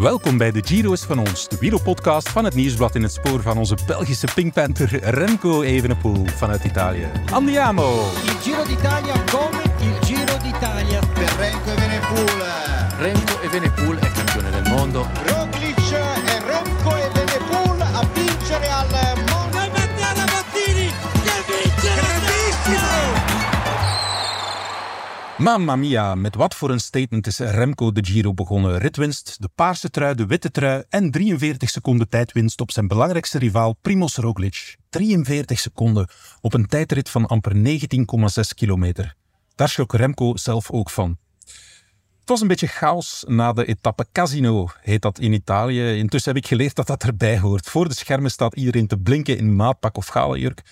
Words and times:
Welkom 0.00 0.38
bij 0.38 0.50
de 0.50 0.62
Giro's 0.64 1.04
van 1.04 1.18
ons, 1.18 1.48
de 1.48 1.56
wielerpodcast 1.60 2.28
van 2.28 2.44
het 2.44 2.54
Nieuwsblad 2.54 2.94
in 2.94 3.02
het 3.02 3.12
spoor 3.12 3.42
van 3.42 3.58
onze 3.58 3.76
Belgische 3.86 4.28
Pinkpanther 4.34 4.98
Remco 5.02 5.62
Evenepoel 5.62 6.26
vanuit 6.26 6.64
Italië. 6.64 7.06
Andiamo! 7.32 8.10
Il 8.24 8.36
Giro 8.42 8.64
d'Italia 8.64 9.14
come 9.30 9.62
il 9.80 10.06
Giro 10.06 10.36
d'Italia. 10.42 11.00
per 11.14 11.32
Renko 11.38 11.70
Evenepoel. 11.70 12.44
Remco 12.98 13.40
Evenepoel 13.42 13.96
è 13.98 14.10
campione 14.12 14.50
del 14.50 14.68
mondo. 14.68 15.06
Mamma 25.38 25.76
mia, 25.76 26.14
met 26.14 26.34
wat 26.34 26.54
voor 26.54 26.70
een 26.70 26.80
statement 26.80 27.26
is 27.26 27.38
Remco 27.38 27.92
de 27.92 28.04
Giro 28.04 28.34
begonnen. 28.34 28.78
Ritwinst, 28.78 29.36
de 29.40 29.48
paarse 29.54 29.90
trui, 29.90 30.14
de 30.14 30.26
witte 30.26 30.50
trui 30.50 30.82
en 30.88 31.10
43 31.10 31.70
seconden 31.70 32.08
tijdwinst 32.08 32.60
op 32.60 32.70
zijn 32.70 32.88
belangrijkste 32.88 33.38
rivaal 33.38 33.72
Primoz 33.72 34.16
Roglic. 34.16 34.76
43 34.90 35.58
seconden 35.58 36.08
op 36.40 36.54
een 36.54 36.66
tijdrit 36.66 37.08
van 37.08 37.26
amper 37.26 37.52
19,6 37.54 37.60
kilometer. 38.54 39.14
Daar 39.54 39.68
schrok 39.68 39.94
Remco 39.94 40.36
zelf 40.36 40.70
ook 40.70 40.90
van. 40.90 41.18
Het 42.20 42.28
was 42.28 42.40
een 42.40 42.48
beetje 42.48 42.66
chaos 42.66 43.24
na 43.28 43.52
de 43.52 43.66
etappe 43.66 44.06
Casino, 44.12 44.68
heet 44.80 45.02
dat 45.02 45.18
in 45.18 45.32
Italië. 45.32 45.96
Intussen 45.96 46.34
heb 46.34 46.42
ik 46.42 46.48
geleerd 46.48 46.74
dat 46.74 46.86
dat 46.86 47.02
erbij 47.02 47.38
hoort. 47.38 47.68
Voor 47.68 47.88
de 47.88 47.94
schermen 47.94 48.30
staat 48.30 48.54
iedereen 48.54 48.86
te 48.86 48.96
blinken 48.96 49.38
in 49.38 49.56
maatpak 49.56 49.96
of 49.96 50.06
galenjurk. 50.06 50.62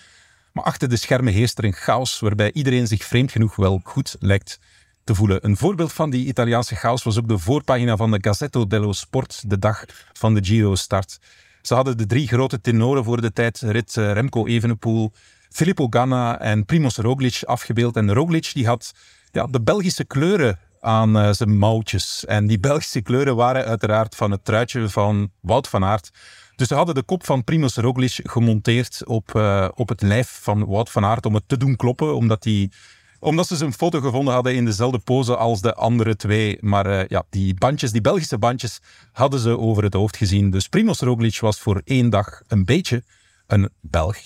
Maar 0.54 0.64
achter 0.64 0.88
de 0.88 0.96
schermen 0.96 1.32
heerst 1.32 1.58
er 1.58 1.64
een 1.64 1.72
chaos 1.72 2.20
waarbij 2.20 2.52
iedereen 2.52 2.86
zich 2.86 3.04
vreemd 3.04 3.32
genoeg 3.32 3.56
wel 3.56 3.80
goed 3.84 4.16
lijkt 4.20 4.58
te 5.04 5.14
voelen. 5.14 5.44
Een 5.44 5.56
voorbeeld 5.56 5.92
van 5.92 6.10
die 6.10 6.26
Italiaanse 6.26 6.74
chaos 6.74 7.02
was 7.02 7.18
ook 7.18 7.28
de 7.28 7.38
voorpagina 7.38 7.96
van 7.96 8.10
de 8.10 8.18
Gazzetto 8.20 8.66
dello 8.66 8.92
Sport 8.92 9.50
de 9.50 9.58
dag 9.58 9.84
van 10.12 10.34
de 10.34 10.44
Giro-start. 10.44 11.18
Ze 11.62 11.74
hadden 11.74 11.96
de 11.96 12.06
drie 12.06 12.26
grote 12.26 12.60
tenoren 12.60 13.04
voor 13.04 13.20
de 13.20 13.32
tijdrit 13.32 13.96
eh, 13.96 14.12
Remco 14.12 14.46
Evenepoel, 14.46 15.12
Filippo 15.50 15.86
Ganna 15.90 16.40
en 16.40 16.64
Primoz 16.64 16.96
Roglic 16.96 17.42
afgebeeld. 17.44 17.96
En 17.96 18.12
Roglic 18.12 18.50
die 18.52 18.66
had 18.66 18.94
ja, 19.32 19.46
de 19.46 19.60
Belgische 19.60 20.04
kleuren 20.04 20.58
aan 20.80 21.18
eh, 21.18 21.32
zijn 21.32 21.58
mouwtjes. 21.58 22.24
En 22.24 22.46
die 22.46 22.60
Belgische 22.60 23.00
kleuren 23.00 23.36
waren 23.36 23.64
uiteraard 23.64 24.14
van 24.14 24.30
het 24.30 24.44
truitje 24.44 24.88
van 24.88 25.30
Wout 25.40 25.68
van 25.68 25.84
Aert. 25.84 26.10
Dus 26.56 26.68
ze 26.68 26.74
hadden 26.74 26.94
de 26.94 27.02
kop 27.02 27.24
van 27.24 27.44
Primoz 27.44 27.76
Roglic 27.76 28.20
gemonteerd 28.22 29.02
op, 29.06 29.34
eh, 29.34 29.68
op 29.74 29.88
het 29.88 30.02
lijf 30.02 30.38
van 30.42 30.66
Wout 30.66 30.90
van 30.90 31.04
Aert 31.04 31.26
om 31.26 31.34
het 31.34 31.42
te 31.46 31.56
doen 31.56 31.76
kloppen, 31.76 32.14
omdat, 32.14 32.42
die, 32.42 32.70
omdat 33.18 33.46
ze 33.46 33.56
zijn 33.56 33.72
foto 33.72 34.00
gevonden 34.00 34.34
hadden 34.34 34.54
in 34.54 34.64
dezelfde 34.64 34.98
pose 34.98 35.36
als 35.36 35.60
de 35.60 35.74
andere 35.74 36.16
twee. 36.16 36.58
Maar 36.60 36.86
eh, 36.86 37.08
ja, 37.08 37.24
die 37.30 37.54
bandjes, 37.54 37.92
die 37.92 38.00
Belgische 38.00 38.38
bandjes, 38.38 38.80
hadden 39.12 39.40
ze 39.40 39.58
over 39.58 39.82
het 39.82 39.94
hoofd 39.94 40.16
gezien. 40.16 40.50
Dus 40.50 40.68
Primoz 40.68 41.00
Roglic 41.00 41.40
was 41.40 41.60
voor 41.60 41.80
één 41.84 42.10
dag 42.10 42.42
een 42.46 42.64
beetje 42.64 43.02
een 43.46 43.68
Belg. 43.80 44.16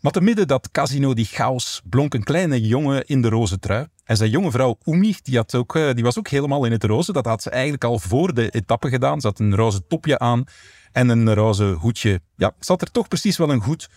Maar 0.00 0.12
te 0.12 0.20
midden 0.20 0.46
dat 0.46 0.70
casino, 0.70 1.14
die 1.14 1.24
chaos, 1.24 1.80
blonk 1.84 2.14
een 2.14 2.24
kleine 2.24 2.60
jongen 2.60 3.06
in 3.06 3.22
de 3.22 3.28
roze 3.28 3.58
trui. 3.58 3.86
En 4.04 4.16
zijn 4.16 4.30
jonge 4.30 4.50
vrouw 4.50 4.78
Oemi, 4.84 5.16
die, 5.22 5.36
had 5.36 5.54
ook, 5.54 5.76
eh, 5.76 5.94
die 5.94 6.04
was 6.04 6.18
ook 6.18 6.28
helemaal 6.28 6.64
in 6.64 6.72
het 6.72 6.84
roze. 6.84 7.12
Dat 7.12 7.24
had 7.24 7.42
ze 7.42 7.50
eigenlijk 7.50 7.84
al 7.84 7.98
voor 7.98 8.34
de 8.34 8.50
etappe 8.50 8.88
gedaan. 8.88 9.20
Ze 9.20 9.26
had 9.26 9.38
een 9.38 9.54
roze 9.54 9.86
topje 9.86 10.18
aan 10.18 10.44
en 10.92 11.08
een 11.08 11.34
roze 11.34 11.64
hoedje. 11.64 12.20
Ja, 12.36 12.54
zat 12.60 12.82
er 12.82 12.90
toch 12.90 13.08
precies 13.08 13.36
wel 13.36 13.50
een 13.50 13.62
goed 13.62 13.88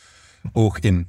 oog 0.53 0.80
in. 0.80 1.08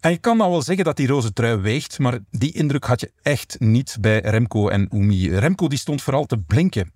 En 0.00 0.10
je 0.10 0.18
kan 0.18 0.36
nou 0.36 0.50
wel 0.50 0.62
zeggen 0.62 0.84
dat 0.84 0.96
die 0.96 1.06
roze 1.06 1.32
trui 1.32 1.56
weegt, 1.56 1.98
maar 1.98 2.18
die 2.30 2.52
indruk 2.52 2.84
had 2.84 3.00
je 3.00 3.12
echt 3.22 3.56
niet 3.58 3.96
bij 4.00 4.20
Remco 4.20 4.68
en 4.68 4.92
Oemi. 4.92 5.38
Remco 5.38 5.68
die 5.68 5.78
stond 5.78 6.02
vooral 6.02 6.26
te 6.26 6.38
blinken. 6.38 6.92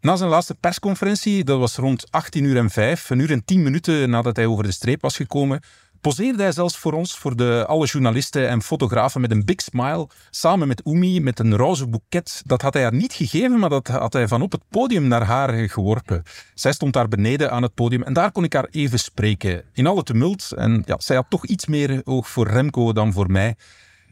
Na 0.00 0.16
zijn 0.16 0.30
laatste 0.30 0.54
persconferentie, 0.54 1.44
dat 1.44 1.58
was 1.58 1.76
rond 1.76 2.10
18 2.10 2.44
uur 2.44 2.56
en 2.56 2.70
5, 2.70 3.10
een 3.10 3.18
uur 3.18 3.30
en 3.30 3.44
10 3.44 3.62
minuten 3.62 4.10
nadat 4.10 4.36
hij 4.36 4.46
over 4.46 4.64
de 4.64 4.72
streep 4.72 5.02
was 5.02 5.16
gekomen, 5.16 5.60
poseerde 6.02 6.42
hij 6.42 6.52
zelfs 6.52 6.78
voor 6.78 6.92
ons, 6.92 7.18
voor 7.18 7.36
de, 7.36 7.64
alle 7.66 7.86
journalisten 7.86 8.48
en 8.48 8.62
fotografen 8.62 9.20
met 9.20 9.30
een 9.30 9.44
big 9.44 9.60
smile, 9.60 10.08
samen 10.30 10.68
met 10.68 10.86
Oemi, 10.86 11.20
met 11.20 11.38
een 11.38 11.56
roze 11.56 11.86
boeket. 11.86 12.42
Dat 12.46 12.62
had 12.62 12.74
hij 12.74 12.82
haar 12.82 12.94
niet 12.94 13.12
gegeven, 13.12 13.58
maar 13.58 13.70
dat 13.70 13.86
had 13.86 14.12
hij 14.12 14.28
van 14.28 14.42
op 14.42 14.52
het 14.52 14.62
podium 14.68 15.08
naar 15.08 15.22
haar 15.22 15.68
geworpen. 15.68 16.22
Zij 16.54 16.72
stond 16.72 16.92
daar 16.92 17.08
beneden 17.08 17.50
aan 17.50 17.62
het 17.62 17.74
podium 17.74 18.02
en 18.02 18.12
daar 18.12 18.32
kon 18.32 18.44
ik 18.44 18.52
haar 18.52 18.68
even 18.70 18.98
spreken. 18.98 19.62
In 19.72 19.86
alle 19.86 20.02
tumult. 20.02 20.52
En 20.52 20.82
ja, 20.86 20.96
zij 20.98 21.16
had 21.16 21.26
toch 21.28 21.46
iets 21.46 21.66
meer 21.66 22.00
oog 22.04 22.28
voor 22.28 22.48
Remco 22.48 22.92
dan 22.92 23.12
voor 23.12 23.30
mij. 23.30 23.54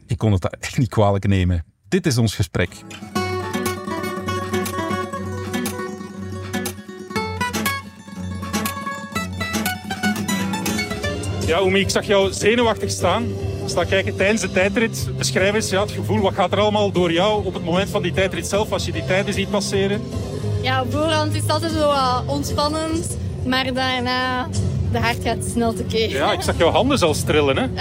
Ik 0.07 0.17
kon 0.17 0.31
het 0.31 0.43
haar 0.43 0.55
echt 0.59 0.77
niet 0.77 0.89
kwalijk 0.89 1.27
nemen. 1.27 1.65
Dit 1.87 2.05
is 2.05 2.17
ons 2.17 2.35
gesprek. 2.35 2.69
Ja, 11.51 11.61
Oemi, 11.61 11.79
ik 11.79 11.89
zag 11.89 12.05
jou 12.05 12.33
zenuwachtig 12.33 12.89
staan. 12.89 13.27
Sta 13.65 13.83
kijken 13.83 14.15
tijdens 14.15 14.41
de 14.41 14.51
tijdrit. 14.51 15.09
Beschrijf 15.17 15.53
eens 15.53 15.69
ja, 15.69 15.81
het 15.81 15.91
gevoel. 15.91 16.19
Wat 16.19 16.33
gaat 16.33 16.51
er 16.51 16.59
allemaal 16.59 16.91
door 16.91 17.11
jou 17.11 17.45
op 17.45 17.53
het 17.53 17.63
moment 17.63 17.89
van 17.89 18.01
die 18.01 18.11
tijdrit 18.11 18.47
zelf, 18.47 18.71
als 18.71 18.85
je 18.85 18.91
die 18.91 19.05
tijden 19.05 19.33
ziet 19.33 19.49
passeren? 19.49 20.01
Ja, 20.61 20.81
op 20.81 20.91
voorhand 20.91 21.35
is 21.35 21.41
het 21.41 21.51
altijd 21.51 21.71
zo 21.71 21.87
wat 21.87 22.23
ontspannend, 22.25 23.17
maar 23.45 23.73
daarna 23.73 24.47
de 24.91 24.99
hart 24.99 25.17
gaat 25.23 25.45
snel 25.51 25.73
tekeer. 25.73 26.09
Ja, 26.09 26.31
ik 26.31 26.41
zag 26.41 26.57
jouw 26.57 26.71
handen 26.71 26.97
zelfs 26.97 27.23
trillen. 27.23 27.57
Hè? 27.57 27.63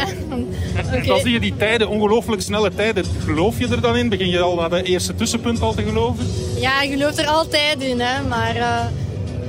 En 0.77 0.97
Oké. 0.97 1.07
dan 1.07 1.21
zie 1.21 1.33
je 1.33 1.41
die 1.41 1.57
tijden, 1.57 1.89
ongelooflijk 1.89 2.43
snelle 2.43 2.75
tijden. 2.75 3.05
Geloof 3.25 3.59
je 3.59 3.69
er 3.69 3.81
dan 3.81 3.97
in? 3.97 4.09
Begin 4.09 4.29
je 4.29 4.41
al 4.41 4.55
naar 4.55 4.71
de 4.71 4.83
eerste 4.83 5.15
tussenpunt 5.15 5.61
al 5.61 5.75
te 5.75 5.83
geloven? 5.83 6.27
Ja, 6.57 6.83
je 6.83 6.91
gelooft 6.91 7.19
er 7.19 7.27
altijd 7.27 7.83
in, 7.83 8.01
hè, 8.01 8.23
maar 8.29 8.57
eh, 8.57 8.85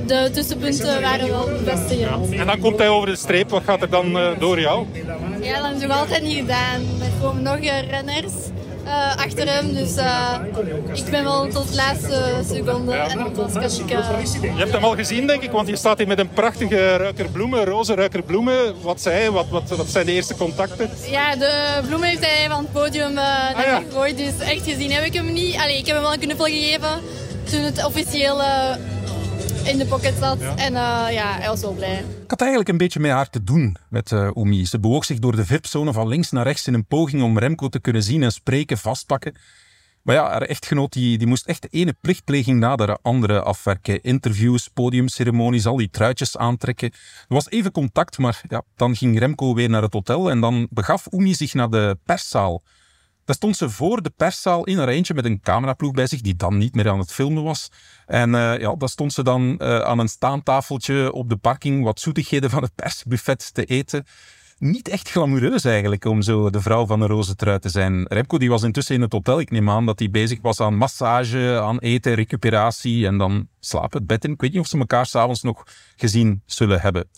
de 0.06 0.30
tussenpunten 0.32 1.00
waren 1.00 1.28
wel 1.28 1.48
het 1.48 1.64
beste 1.64 2.04
grond. 2.06 2.32
En 2.34 2.46
dan 2.46 2.58
komt 2.58 2.78
hij 2.78 2.88
over 2.88 3.08
de 3.08 3.16
streep. 3.16 3.50
Wat 3.50 3.62
gaat 3.64 3.82
er 3.82 3.90
dan 3.90 4.18
eh, 4.18 4.28
door 4.38 4.60
jou? 4.60 4.86
Ja, 5.40 5.60
dat 5.62 5.80
is 5.80 5.86
nog 5.86 5.98
altijd 5.98 6.22
niet 6.22 6.36
gedaan. 6.36 6.80
Er 7.00 7.10
komen 7.20 7.42
nog 7.42 7.58
renners 7.90 8.32
eh, 8.84 9.16
achter 9.16 9.48
hem, 9.48 9.74
dus 9.74 9.96
eh, 9.96 10.34
ik 10.92 11.10
ben 11.10 11.24
wel 11.24 11.48
tot 11.48 11.68
de 11.68 11.74
laatste 11.74 12.22
seconde 12.54 12.92
en 12.92 13.18
ik... 13.20 13.36
eh, 13.36 14.42
Je 14.42 14.48
hebt 14.56 14.72
hem 14.72 14.84
al 14.84 14.94
gezien, 14.94 15.26
denk 15.26 15.42
ik, 15.42 15.50
want 15.50 15.68
je 15.68 15.76
staat 15.76 15.98
hier 15.98 16.06
met 16.06 16.18
een 16.18 16.28
prachtige 16.28 16.96
ruiker 16.96 17.28
bloemen, 17.28 17.64
roze 17.64 17.94
ruiker 17.94 18.22
bloemen. 18.22 18.74
Wat 18.80 19.00
zei 19.00 19.16
hij? 19.16 19.30
Wat, 19.30 19.46
wat, 19.50 19.68
wat 19.68 19.88
zijn 19.88 20.06
de 20.06 20.12
eerste 20.12 20.36
contacten? 20.36 20.90
Ja, 21.10 21.36
de 21.36 21.80
bloemen 21.86 22.08
heeft 22.08 22.26
hij 22.26 22.48
van 22.48 22.58
het 22.58 22.72
podium 22.72 23.12
naar 23.12 23.64
ja. 23.66 23.82
gegooid. 23.88 24.16
Dus 24.16 24.38
echt 24.48 24.64
gezien 24.64 24.90
heb 24.92 25.04
ik 25.04 25.14
hem 25.14 25.32
niet. 25.32 25.56
Allee, 25.56 25.78
ik 25.78 25.86
heb 25.86 25.94
hem 25.94 26.04
wel 26.04 26.12
een 26.12 26.20
knuffel 26.20 26.44
gegeven 26.44 27.00
toen 27.50 27.60
het 27.60 27.84
officieel 27.84 28.40
in 29.64 29.78
de 29.78 29.86
pocket 29.86 30.14
zat. 30.18 30.40
En 30.40 30.74
eh, 30.74 31.06
ja, 31.12 31.32
hij 31.38 31.48
was 31.48 31.60
wel 31.60 31.72
blij. 31.72 31.98
Ik 31.98 32.30
had 32.30 32.40
eigenlijk 32.40 32.70
een 32.70 32.76
beetje 32.76 33.00
met 33.00 33.10
haar 33.10 33.30
te 33.30 33.44
doen 33.44 33.76
met 33.88 34.12
eh 34.12 34.36
Oemi. 34.36 34.66
Ze 34.66 34.80
bewoog 34.80 35.04
zich 35.04 35.18
door 35.18 35.36
de 35.36 35.46
VIP-zone 35.46 35.92
van 35.92 36.08
links 36.08 36.30
naar 36.30 36.44
rechts 36.44 36.66
in 36.66 36.74
een 36.74 36.86
poging 36.86 37.22
om 37.22 37.38
Remco 37.38 37.68
te 37.68 37.80
kunnen 37.80 38.02
zien 38.02 38.22
en 38.22 38.32
spreken, 38.32 38.78
vastpakken. 38.78 39.34
Maar 40.02 40.14
ja, 40.14 40.30
haar 40.30 40.42
echtgenoot 40.42 40.92
die, 40.92 41.18
die 41.18 41.26
moest 41.26 41.46
echt 41.46 41.62
de 41.62 41.68
ene 41.70 41.94
plichtpleging 42.00 42.60
na 42.60 42.76
de 42.76 42.98
andere 43.02 43.42
afwerken. 43.42 44.02
Interviews, 44.02 44.68
podiumceremonies, 44.68 45.66
al 45.66 45.76
die 45.76 45.90
truitjes 45.90 46.36
aantrekken. 46.36 46.90
Er 46.92 47.34
was 47.34 47.50
even 47.50 47.72
contact, 47.72 48.18
maar 48.18 48.42
ja, 48.48 48.62
dan 48.76 48.96
ging 48.96 49.18
Remco 49.18 49.54
weer 49.54 49.68
naar 49.68 49.82
het 49.82 49.92
hotel 49.92 50.30
en 50.30 50.40
dan 50.40 50.66
begaf 50.70 51.06
Oemi 51.10 51.34
zich 51.34 51.54
naar 51.54 51.70
de 51.70 51.98
perszaal. 52.04 52.62
Daar 53.24 53.36
stond 53.36 53.56
ze 53.56 53.70
voor 53.70 54.02
de 54.02 54.12
perszaal 54.16 54.64
in 54.64 54.78
haar 54.78 54.88
eentje 54.88 55.14
met 55.14 55.24
een 55.24 55.40
cameraploeg 55.40 55.92
bij 55.92 56.06
zich, 56.06 56.20
die 56.20 56.36
dan 56.36 56.58
niet 56.58 56.74
meer 56.74 56.88
aan 56.88 56.98
het 56.98 57.12
filmen 57.12 57.42
was. 57.42 57.68
En 58.06 58.34
eh, 58.34 58.58
ja, 58.58 58.74
daar 58.74 58.88
stond 58.88 59.12
ze 59.12 59.22
dan 59.22 59.58
eh, 59.58 59.78
aan 59.78 59.98
een 59.98 60.08
staantafeltje 60.08 61.12
op 61.12 61.28
de 61.28 61.36
parking 61.36 61.84
wat 61.84 62.00
zoetigheden 62.00 62.50
van 62.50 62.62
het 62.62 62.74
persbuffet 62.74 63.54
te 63.54 63.64
eten. 63.64 64.04
Niet 64.58 64.88
echt 64.88 65.10
glamoureus 65.10 65.64
eigenlijk, 65.64 66.04
om 66.04 66.22
zo 66.22 66.50
de 66.50 66.60
vrouw 66.60 66.86
van 66.86 67.00
de 67.00 67.06
roze 67.06 67.34
trui 67.34 67.58
te 67.58 67.68
zijn. 67.68 68.06
Remco 68.06 68.38
die 68.38 68.48
was 68.48 68.62
intussen 68.62 68.94
in 68.94 69.00
het 69.00 69.12
hotel. 69.12 69.40
Ik 69.40 69.50
neem 69.50 69.70
aan 69.70 69.86
dat 69.86 69.98
hij 69.98 70.10
bezig 70.10 70.40
was 70.40 70.60
aan 70.60 70.76
massage, 70.76 71.60
aan 71.62 71.78
eten, 71.78 72.14
recuperatie 72.14 73.06
en 73.06 73.18
dan 73.18 73.48
slapen, 73.60 73.98
het 73.98 74.06
bed 74.06 74.24
in. 74.24 74.32
Ik 74.32 74.40
weet 74.40 74.52
niet 74.52 74.60
of 74.60 74.66
ze 74.66 74.78
elkaar 74.78 75.06
s'avonds 75.06 75.42
nog 75.42 75.62
gezien 75.96 76.42
zullen 76.46 76.80
hebben. 76.80 77.08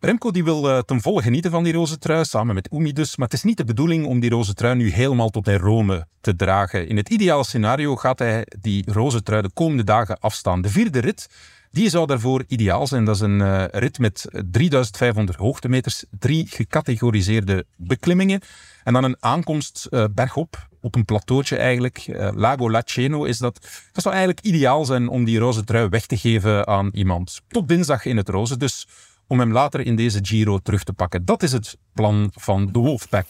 Remco 0.00 0.30
die 0.30 0.44
wil 0.44 0.70
eh, 0.70 0.78
ten 0.78 1.00
volle 1.00 1.22
genieten 1.22 1.50
van 1.50 1.64
die 1.64 1.72
roze 1.72 1.98
trui, 1.98 2.24
samen 2.24 2.54
met 2.54 2.72
Oemi 2.72 2.92
dus. 2.92 3.16
Maar 3.16 3.26
het 3.26 3.36
is 3.36 3.42
niet 3.42 3.56
de 3.56 3.64
bedoeling 3.64 4.06
om 4.06 4.20
die 4.20 4.30
roze 4.30 4.54
trui 4.54 4.74
nu 4.74 4.90
helemaal 4.90 5.28
tot 5.28 5.48
in 5.48 5.58
Rome 5.58 6.06
te 6.20 6.36
dragen. 6.36 6.88
In 6.88 6.96
het 6.96 7.08
ideale 7.08 7.44
scenario 7.44 7.96
gaat 7.96 8.18
hij 8.18 8.46
die 8.60 8.92
roze 8.92 9.22
trui 9.22 9.42
de 9.42 9.50
komende 9.54 9.84
dagen 9.84 10.18
afstaan. 10.18 10.62
De 10.62 10.68
vierde 10.68 10.98
rit, 10.98 11.28
die 11.70 11.88
zou 11.88 12.06
daarvoor 12.06 12.44
ideaal 12.46 12.86
zijn. 12.86 13.04
Dat 13.04 13.14
is 13.14 13.20
een 13.20 13.40
eh, 13.40 13.64
rit 13.70 13.98
met 13.98 14.24
3500 14.50 15.38
hoogtemeters, 15.38 16.04
drie 16.10 16.46
gecategoriseerde 16.46 17.64
beklimmingen. 17.76 18.40
En 18.84 18.92
dan 18.92 19.04
een 19.04 19.16
aankomst 19.20 19.86
eh, 19.90 20.04
bergop, 20.14 20.68
op 20.80 20.94
een 20.94 21.04
plateautje 21.04 21.56
eigenlijk. 21.56 22.04
Lago 22.34 22.70
Laceno 22.70 23.24
is 23.24 23.38
dat. 23.38 23.54
Dat 23.92 24.02
zou 24.02 24.14
eigenlijk 24.14 24.46
ideaal 24.46 24.84
zijn 24.84 25.08
om 25.08 25.24
die 25.24 25.38
roze 25.38 25.64
trui 25.64 25.88
weg 25.88 26.06
te 26.06 26.16
geven 26.16 26.66
aan 26.66 26.90
iemand. 26.92 27.40
Tot 27.48 27.68
dinsdag 27.68 28.04
in 28.04 28.16
het 28.16 28.28
roze 28.28 28.56
dus 28.56 28.86
om 29.28 29.38
hem 29.38 29.52
later 29.52 29.80
in 29.86 29.96
deze 29.96 30.18
Giro 30.22 30.58
terug 30.58 30.82
te 30.82 30.92
pakken. 30.92 31.24
Dat 31.24 31.42
is 31.42 31.52
het 31.52 31.76
plan 31.94 32.30
van 32.34 32.68
de 32.72 32.78
Wolfpack. 32.78 33.26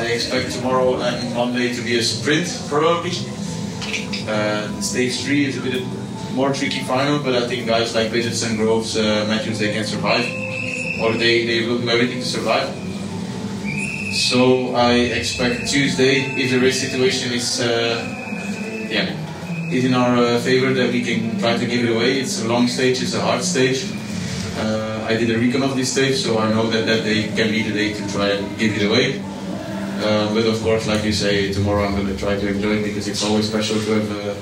I 0.00 0.14
expect 0.14 0.52
tomorrow 0.52 1.00
and 1.00 1.34
Monday 1.34 1.74
to 1.74 1.82
be 1.82 1.98
a 1.98 2.02
sprint 2.02 2.60
probably. 2.68 3.12
Uh, 4.28 4.80
stage 4.80 5.22
three 5.22 5.46
is 5.46 5.56
a 5.56 5.60
bit 5.60 5.82
more 6.34 6.52
tricky 6.52 6.80
final, 6.80 7.22
but 7.22 7.34
I 7.34 7.46
think 7.46 7.68
guys 7.68 7.94
like 7.94 8.08
Bridges 8.10 8.42
and 8.42 8.56
Groves, 8.58 8.96
uh, 8.96 9.26
Matthews, 9.28 9.58
they 9.58 9.72
can 9.72 9.84
survive, 9.84 10.24
or 11.02 11.12
they, 11.12 11.46
they 11.46 11.66
will 11.66 11.78
do 11.78 11.88
everything 11.88 12.20
to 12.20 12.26
survive. 12.26 12.81
So 14.32 14.74
I 14.74 14.94
expect 15.12 15.68
Tuesday, 15.68 16.24
if 16.40 16.52
the 16.52 16.58
race 16.58 16.80
situation 16.80 17.34
is 17.34 17.60
uh, 17.60 18.00
yeah 18.88 19.12
is 19.70 19.84
in 19.84 19.92
our 19.92 20.16
uh, 20.16 20.40
favor, 20.40 20.72
that 20.72 20.90
we 20.90 21.02
can 21.04 21.38
try 21.38 21.58
to 21.58 21.66
give 21.66 21.84
it 21.84 21.94
away. 21.94 22.18
It's 22.18 22.40
a 22.42 22.48
long 22.48 22.66
stage, 22.66 23.02
it's 23.02 23.12
a 23.12 23.20
hard 23.20 23.44
stage. 23.44 23.84
Uh, 24.56 25.04
I 25.06 25.18
did 25.18 25.28
a 25.36 25.38
recon 25.38 25.62
of 25.62 25.76
this 25.76 25.92
stage, 25.92 26.16
so 26.16 26.38
I 26.38 26.48
know 26.48 26.64
that 26.70 26.86
that 26.86 27.04
day 27.04 27.28
can 27.36 27.50
be 27.52 27.60
the 27.60 27.74
day 27.74 27.92
to 27.92 28.08
try 28.08 28.28
and 28.30 28.58
give 28.58 28.72
it 28.74 28.88
away. 28.88 29.20
Uh, 30.00 30.32
but 30.32 30.46
of 30.46 30.62
course, 30.62 30.86
like 30.88 31.04
you 31.04 31.12
say, 31.12 31.52
tomorrow 31.52 31.84
I'm 31.84 31.94
going 31.94 32.06
to 32.06 32.16
try 32.16 32.34
to 32.34 32.48
enjoy 32.48 32.80
it 32.80 32.84
because 32.84 33.08
it's 33.08 33.22
always 33.22 33.46
special 33.46 33.76
to 33.84 33.90
have 34.00 34.10
uh, 34.16 34.34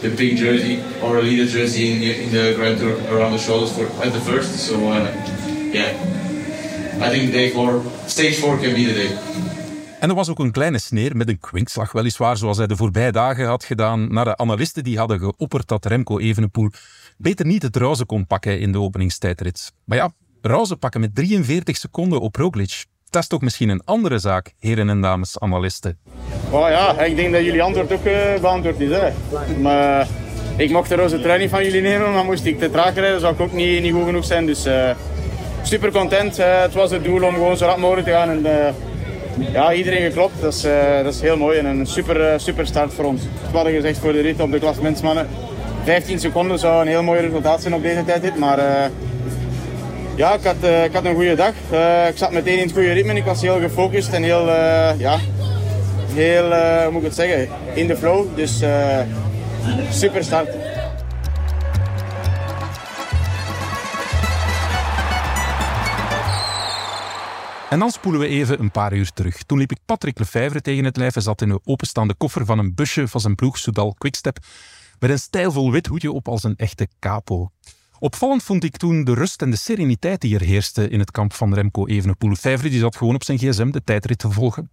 the 0.00 0.16
pink 0.16 0.38
jersey 0.38 0.80
or 1.02 1.18
a 1.18 1.22
leader 1.22 1.44
jersey 1.44 1.92
in 1.92 2.00
the, 2.00 2.12
in 2.24 2.32
the 2.32 2.54
Grand 2.56 2.78
Tour 2.78 2.96
around 3.12 3.32
the 3.32 3.38
shoulders 3.38 3.76
for 3.76 3.84
at 4.02 4.10
the 4.10 4.20
first. 4.20 4.56
So 4.56 4.76
uh, 4.88 5.04
yeah, 5.68 5.92
I 7.04 7.10
think 7.10 7.32
day 7.32 7.50
four, 7.52 7.84
stage 8.10 8.32
four 8.32 8.58
can 8.58 8.72
be 8.74 8.84
the 8.84 8.92
day. 8.92 9.10
En 10.00 10.08
er 10.08 10.14
was 10.14 10.28
ook 10.28 10.38
een 10.38 10.50
kleine 10.50 10.78
sneer 10.78 11.16
met 11.16 11.28
een 11.28 11.38
kwinkslag, 11.38 11.92
weliswaar, 11.92 12.36
zoals 12.36 12.56
hij 12.56 12.66
de 12.66 12.76
voorbije 12.76 13.12
dagen 13.12 13.46
had 13.46 13.64
gedaan, 13.64 14.12
naar 14.12 14.24
de 14.24 14.36
analisten 14.36 14.84
die 14.84 14.98
hadden 14.98 15.18
geopperd 15.18 15.68
dat 15.68 15.86
Remco 15.86 16.18
Evenepoel 16.18 16.70
beter 17.16 17.46
niet 17.46 17.62
het 17.62 17.76
roze 17.76 18.04
kon 18.04 18.26
pakken 18.26 18.60
in 18.60 18.72
de 18.72 18.80
openingstijdrit. 18.80 19.72
Maar 19.84 19.98
ja, 19.98 20.10
roze 20.42 20.76
pakken 20.76 21.00
met 21.00 21.14
43 21.14 21.76
seconden 21.76 22.20
op 22.20 22.36
Roglic, 22.36 22.84
dat 23.10 23.22
is 23.22 23.28
toch 23.28 23.40
misschien 23.40 23.68
een 23.68 23.82
andere 23.84 24.18
zaak, 24.18 24.52
heren 24.58 24.88
en 24.88 25.00
dames 25.00 25.38
analisten. 25.38 25.98
Oh 26.50 26.68
ja, 26.68 27.00
ik 27.00 27.16
denk 27.16 27.32
dat 27.32 27.44
jullie 27.44 27.62
antwoord 27.62 27.92
ook 27.92 28.04
uh, 28.04 28.40
beantwoord 28.40 28.80
is. 28.80 28.90
Hè. 28.90 29.10
Maar 29.60 30.00
uh, 30.00 30.08
ik 30.56 30.70
mocht 30.70 30.88
de 30.88 30.94
roze 30.94 31.20
trui 31.20 31.40
niet 31.40 31.50
van 31.50 31.64
jullie 31.64 31.82
nemen, 31.82 32.12
maar 32.12 32.24
moest 32.24 32.44
ik 32.44 32.58
te 32.58 32.70
traag 32.70 32.94
rijden, 32.94 33.20
zou 33.20 33.34
ik 33.34 33.40
ook 33.40 33.52
niet, 33.52 33.82
niet 33.82 33.92
goed 33.92 34.04
genoeg 34.04 34.24
zijn. 34.24 34.46
Dus 34.46 34.66
uh, 34.66 34.90
super 35.62 35.92
content. 35.92 36.36
het 36.36 36.74
was 36.74 36.90
het 36.90 37.04
doel 37.04 37.22
om 37.22 37.34
gewoon 37.34 37.56
zo 37.56 37.64
rap 37.64 37.76
mogelijk 37.76 38.06
te 38.06 38.12
gaan. 38.12 38.30
En, 38.30 38.74
ja, 39.52 39.72
iedereen 39.72 40.02
geklopt. 40.02 40.40
Dat 40.40 40.54
is, 40.54 40.62
dat 41.02 41.14
is 41.14 41.20
heel 41.20 41.36
mooi 41.36 41.58
en 41.58 41.66
een 41.66 41.86
super, 41.86 42.40
super 42.40 42.66
start 42.66 42.94
voor 42.94 43.04
ons. 43.04 43.22
We 43.22 43.56
hadden 43.56 43.72
gezegd 43.72 43.98
voor 43.98 44.12
de 44.12 44.20
rit 44.20 44.40
op 44.40 44.50
de 44.50 44.58
klassementsmannen. 44.58 45.28
15 45.84 46.20
seconden 46.20 46.58
zou 46.58 46.80
een 46.80 46.88
heel 46.88 47.02
mooi 47.02 47.20
resultaat 47.20 47.62
zijn 47.62 47.74
op 47.74 47.82
deze 47.82 48.04
tijdrit. 48.04 48.38
Maar 48.38 48.58
ja, 50.16 50.34
ik 50.34 50.44
had, 50.44 50.56
ik 50.84 50.92
had 50.92 51.04
een 51.04 51.14
goede 51.14 51.34
dag. 51.34 51.52
Ik 52.08 52.16
zat 52.16 52.32
meteen 52.32 52.58
in 52.58 52.62
het 52.62 52.72
goede 52.72 52.92
ritme. 52.92 53.14
Ik 53.14 53.24
was 53.24 53.42
heel 53.42 53.60
gefocust 53.60 54.12
en 54.12 54.22
heel, 54.22 54.46
ja, 54.98 55.18
heel, 56.14 56.52
moet 56.90 57.00
ik 57.00 57.06
het 57.06 57.16
zeggen, 57.16 57.48
in 57.74 57.86
de 57.86 57.96
flow. 57.96 58.26
Dus 58.34 58.62
super 59.90 60.24
start. 60.24 60.67
En 67.70 67.78
dan 67.78 67.90
spoelen 67.90 68.20
we 68.20 68.26
even 68.26 68.60
een 68.60 68.70
paar 68.70 68.92
uur 68.92 69.10
terug. 69.12 69.42
Toen 69.42 69.58
liep 69.58 69.70
ik 69.70 69.78
Patrick 69.84 70.18
Lefevre 70.18 70.60
tegen 70.60 70.84
het 70.84 70.96
lijf 70.96 71.16
en 71.16 71.22
zat 71.22 71.42
in 71.42 71.50
een 71.50 71.60
openstaande 71.64 72.14
koffer 72.14 72.44
van 72.44 72.58
een 72.58 72.74
busje 72.74 73.08
van 73.08 73.20
zijn 73.20 73.34
ploeg 73.34 73.58
Soudal 73.58 73.94
Quickstep 73.94 74.38
met 74.98 75.10
een 75.10 75.18
stijlvol 75.18 75.70
wit 75.70 75.86
hoedje 75.86 76.12
op 76.12 76.28
als 76.28 76.42
een 76.42 76.56
echte 76.56 76.88
capo. 76.98 77.50
Opvallend 77.98 78.42
vond 78.42 78.64
ik 78.64 78.76
toen 78.76 79.04
de 79.04 79.14
rust 79.14 79.42
en 79.42 79.50
de 79.50 79.56
sereniteit 79.56 80.20
die 80.20 80.34
er 80.34 80.40
heerste 80.40 80.88
in 80.88 80.98
het 80.98 81.10
kamp 81.10 81.32
van 81.32 81.54
Remco 81.54 81.86
Evenepoel. 81.86 82.34
Vijver 82.34 82.70
die 82.70 82.80
zat 82.80 82.96
gewoon 82.96 83.14
op 83.14 83.24
zijn 83.24 83.38
gsm 83.38 83.70
de 83.70 83.84
tijdrit 83.84 84.18
te 84.18 84.30
volgen. 84.30 84.70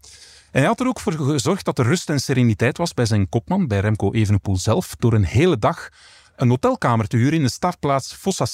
En 0.51 0.59
hij 0.59 0.65
had 0.65 0.79
er 0.79 0.87
ook 0.87 0.99
voor 0.99 1.13
gezorgd 1.13 1.65
dat 1.65 1.79
er 1.79 1.85
rust 1.85 2.09
en 2.09 2.19
sereniteit 2.19 2.77
was 2.77 2.93
bij 2.93 3.05
zijn 3.05 3.29
kopman, 3.29 3.67
bij 3.67 3.79
Remco 3.79 4.11
Evenepoel 4.11 4.57
zelf, 4.57 4.95
door 4.99 5.13
een 5.13 5.25
hele 5.25 5.57
dag 5.57 5.89
een 6.35 6.49
hotelkamer 6.49 7.07
te 7.07 7.17
huren 7.17 7.33
in 7.33 7.43
de 7.43 7.49
startplaats 7.49 8.13
Fossa. 8.13 8.45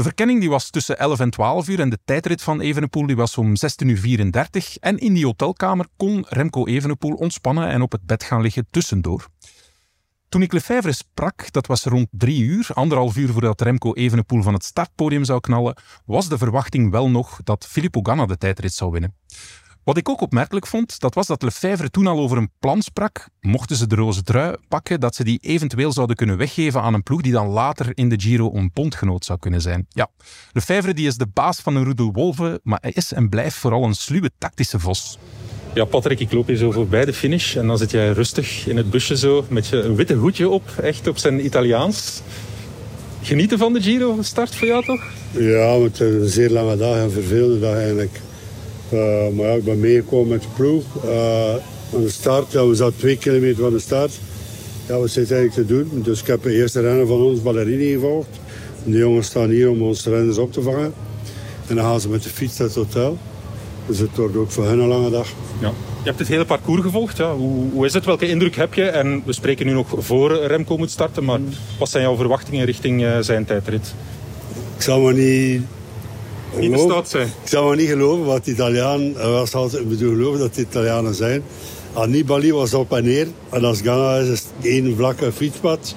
De 0.00 0.06
verkenning 0.06 0.40
die 0.40 0.50
was 0.50 0.70
tussen 0.70 0.98
11 0.98 1.20
en 1.20 1.30
12 1.30 1.68
uur 1.68 1.80
en 1.80 1.90
de 1.90 1.98
tijdrit 2.04 2.42
van 2.42 2.60
Evenepoel 2.60 3.06
die 3.06 3.16
was 3.16 3.38
om 3.38 3.56
16 3.56 3.88
uur 3.88 3.98
34. 3.98 4.76
En 4.76 4.98
in 4.98 5.12
die 5.12 5.24
hotelkamer 5.24 5.86
kon 5.96 6.26
Remco 6.28 6.66
Evenepoel 6.66 7.14
ontspannen 7.14 7.68
en 7.68 7.82
op 7.82 7.92
het 7.92 8.06
bed 8.06 8.24
gaan 8.24 8.42
liggen 8.42 8.66
tussendoor. 8.70 9.28
Toen 10.28 10.42
ik 10.42 10.52
Lefebvre 10.52 10.92
sprak, 10.92 11.52
dat 11.52 11.66
was 11.66 11.84
rond 11.84 12.08
drie 12.10 12.42
uur, 12.42 12.68
anderhalf 12.72 13.16
uur 13.16 13.28
voordat 13.28 13.60
Remco 13.60 13.94
Evenepoel 13.94 14.42
van 14.42 14.54
het 14.54 14.64
startpodium 14.64 15.24
zou 15.24 15.40
knallen, 15.40 15.76
was 16.04 16.28
de 16.28 16.38
verwachting 16.38 16.90
wel 16.90 17.10
nog 17.10 17.40
dat 17.44 17.66
Filippo 17.66 18.00
Ganna 18.02 18.26
de 18.26 18.38
tijdrit 18.38 18.72
zou 18.72 18.90
winnen. 18.90 19.14
Wat 19.84 19.96
ik 19.96 20.08
ook 20.08 20.20
opmerkelijk 20.20 20.66
vond, 20.66 21.00
dat 21.00 21.14
was 21.14 21.26
dat 21.26 21.42
Lefebvre 21.42 21.90
toen 21.90 22.06
al 22.06 22.18
over 22.18 22.36
een 22.36 22.50
plan 22.58 22.82
sprak, 22.82 23.28
mochten 23.40 23.76
ze 23.76 23.86
de 23.86 23.94
roze 23.94 24.22
trui 24.22 24.56
pakken, 24.68 25.00
dat 25.00 25.14
ze 25.14 25.24
die 25.24 25.38
eventueel 25.42 25.92
zouden 25.92 26.16
kunnen 26.16 26.36
weggeven 26.36 26.82
aan 26.82 26.94
een 26.94 27.02
ploeg 27.02 27.20
die 27.20 27.32
dan 27.32 27.48
later 27.48 27.90
in 27.94 28.08
de 28.08 28.20
Giro 28.20 28.54
een 28.54 28.72
pondgenoot 28.72 29.24
zou 29.24 29.38
kunnen 29.38 29.60
zijn. 29.60 29.86
Ja, 29.88 30.08
Lefebvre 30.52 30.94
die 30.94 31.06
is 31.06 31.16
de 31.16 31.26
baas 31.32 31.60
van 31.60 31.76
een 31.76 31.84
roedel 31.84 32.12
wolven, 32.12 32.60
maar 32.62 32.78
hij 32.80 32.92
is 32.94 33.12
en 33.12 33.28
blijft 33.28 33.56
vooral 33.56 33.84
een 33.84 33.94
sluwe 33.94 34.30
tactische 34.38 34.78
vos. 34.78 35.18
Ja, 35.74 35.84
Patrick, 35.84 36.20
ik 36.20 36.32
loop 36.32 36.46
hier 36.46 36.56
zo 36.56 36.70
voorbij 36.70 37.04
de 37.04 37.12
finish 37.12 37.56
en 37.56 37.66
dan 37.66 37.78
zit 37.78 37.90
jij 37.90 38.12
rustig 38.12 38.66
in 38.66 38.76
het 38.76 38.90
busje 38.90 39.16
zo 39.16 39.44
met 39.48 39.66
je 39.66 39.82
een 39.82 39.94
witte 39.94 40.14
hoedje 40.14 40.48
op, 40.48 40.68
echt 40.82 41.08
op 41.08 41.18
zijn 41.18 41.44
Italiaans. 41.44 42.20
Genieten 43.22 43.58
van 43.58 43.72
de 43.72 43.82
Giro 43.82 44.18
start 44.20 44.54
voor 44.54 44.66
jou 44.66 44.84
toch? 44.84 45.02
Ja, 45.30 45.78
het 45.78 46.00
is 46.00 46.14
een 46.14 46.28
zeer 46.28 46.50
lange 46.50 46.76
dag 46.76 46.96
en 46.96 47.12
vervelende 47.12 47.60
dag 47.60 47.74
eigenlijk. 47.74 48.20
Uh, 48.92 49.28
maar 49.36 49.46
ja, 49.46 49.52
ik 49.52 49.64
ben 49.64 49.80
meegekomen 49.80 50.28
met 50.28 50.42
de 50.42 50.48
ploeg. 50.56 50.84
Uh, 51.04 51.54
aan 51.94 52.02
de 52.02 52.10
start, 52.10 52.52
ja, 52.52 52.66
we 52.66 52.74
zaten 52.74 52.98
twee 52.98 53.16
kilometer 53.16 53.62
van 53.62 53.72
de 53.72 53.78
start. 53.78 54.18
Ja, 54.88 54.98
wat 54.98 55.10
zit 55.10 55.32
eigenlijk 55.32 55.68
te 55.68 55.74
doen? 55.74 56.02
Dus 56.02 56.20
ik 56.20 56.26
heb 56.26 56.42
de 56.42 56.52
eerste 56.52 56.80
renner 56.80 57.06
van 57.06 57.20
ons, 57.20 57.42
Ballerini, 57.42 57.92
gevolgd. 57.92 58.28
De 58.84 58.98
jongens 58.98 59.26
staan 59.26 59.48
hier 59.48 59.70
om 59.70 59.82
onze 59.82 60.10
renners 60.10 60.38
op 60.38 60.52
te 60.52 60.62
vangen. 60.62 60.92
En 61.66 61.76
dan 61.76 61.84
gaan 61.84 62.00
ze 62.00 62.08
met 62.08 62.22
de 62.22 62.28
fiets 62.28 62.58
naar 62.58 62.66
het 62.66 62.76
hotel. 62.76 63.18
Dus 63.86 63.98
het 63.98 64.16
wordt 64.16 64.36
ook 64.36 64.50
voor 64.50 64.64
hen 64.64 64.78
een 64.78 64.88
lange 64.88 65.10
dag. 65.10 65.28
Ja. 65.60 65.72
Je 66.02 66.06
hebt 66.08 66.18
het 66.18 66.28
hele 66.28 66.44
parcours 66.44 66.82
gevolgd. 66.82 67.16
Ja. 67.16 67.34
Hoe, 67.34 67.70
hoe, 67.72 67.86
is 67.86 67.92
het? 67.92 68.04
Welke 68.04 68.28
indruk 68.28 68.56
heb 68.56 68.74
je? 68.74 68.84
En 68.84 69.22
we 69.24 69.32
spreken 69.32 69.66
nu 69.66 69.72
nog 69.72 69.94
voor 69.98 70.46
Remco 70.46 70.76
moet 70.76 70.90
starten. 70.90 71.24
Maar 71.24 71.40
wat 71.78 71.90
zijn 71.90 72.02
jouw 72.02 72.16
verwachtingen 72.16 72.64
richting 72.64 73.02
uh, 73.02 73.18
zijn 73.20 73.44
tijdrit? 73.44 73.94
Ik 74.76 74.82
zal 74.82 75.00
maar 75.00 75.14
niet... 75.14 75.62
Niet 76.58 76.72
de 76.72 76.78
stad 76.78 77.08
zijn. 77.08 77.26
Ik 77.26 77.48
zou 77.48 77.66
maar 77.66 77.76
niet 77.76 77.88
geloven 77.88 78.24
wat 78.24 78.44
de 78.44 78.50
Italiaan 78.50 79.12
was. 79.12 79.74
Ik 79.74 79.88
bedoel, 79.88 80.14
geloven 80.14 80.38
dat 80.38 80.54
de 80.54 80.60
Italianen 80.60 81.14
zijn. 81.14 81.42
Annibali 81.92 82.52
was 82.52 82.74
op 82.74 82.92
en 82.92 83.04
neer. 83.04 83.26
En 83.50 83.64
als 83.64 83.80
Ghana 83.80 84.16
is 84.16 84.28
het 84.28 84.44
één 84.62 84.96
vlakke 84.96 85.32
fietspad. 85.32 85.94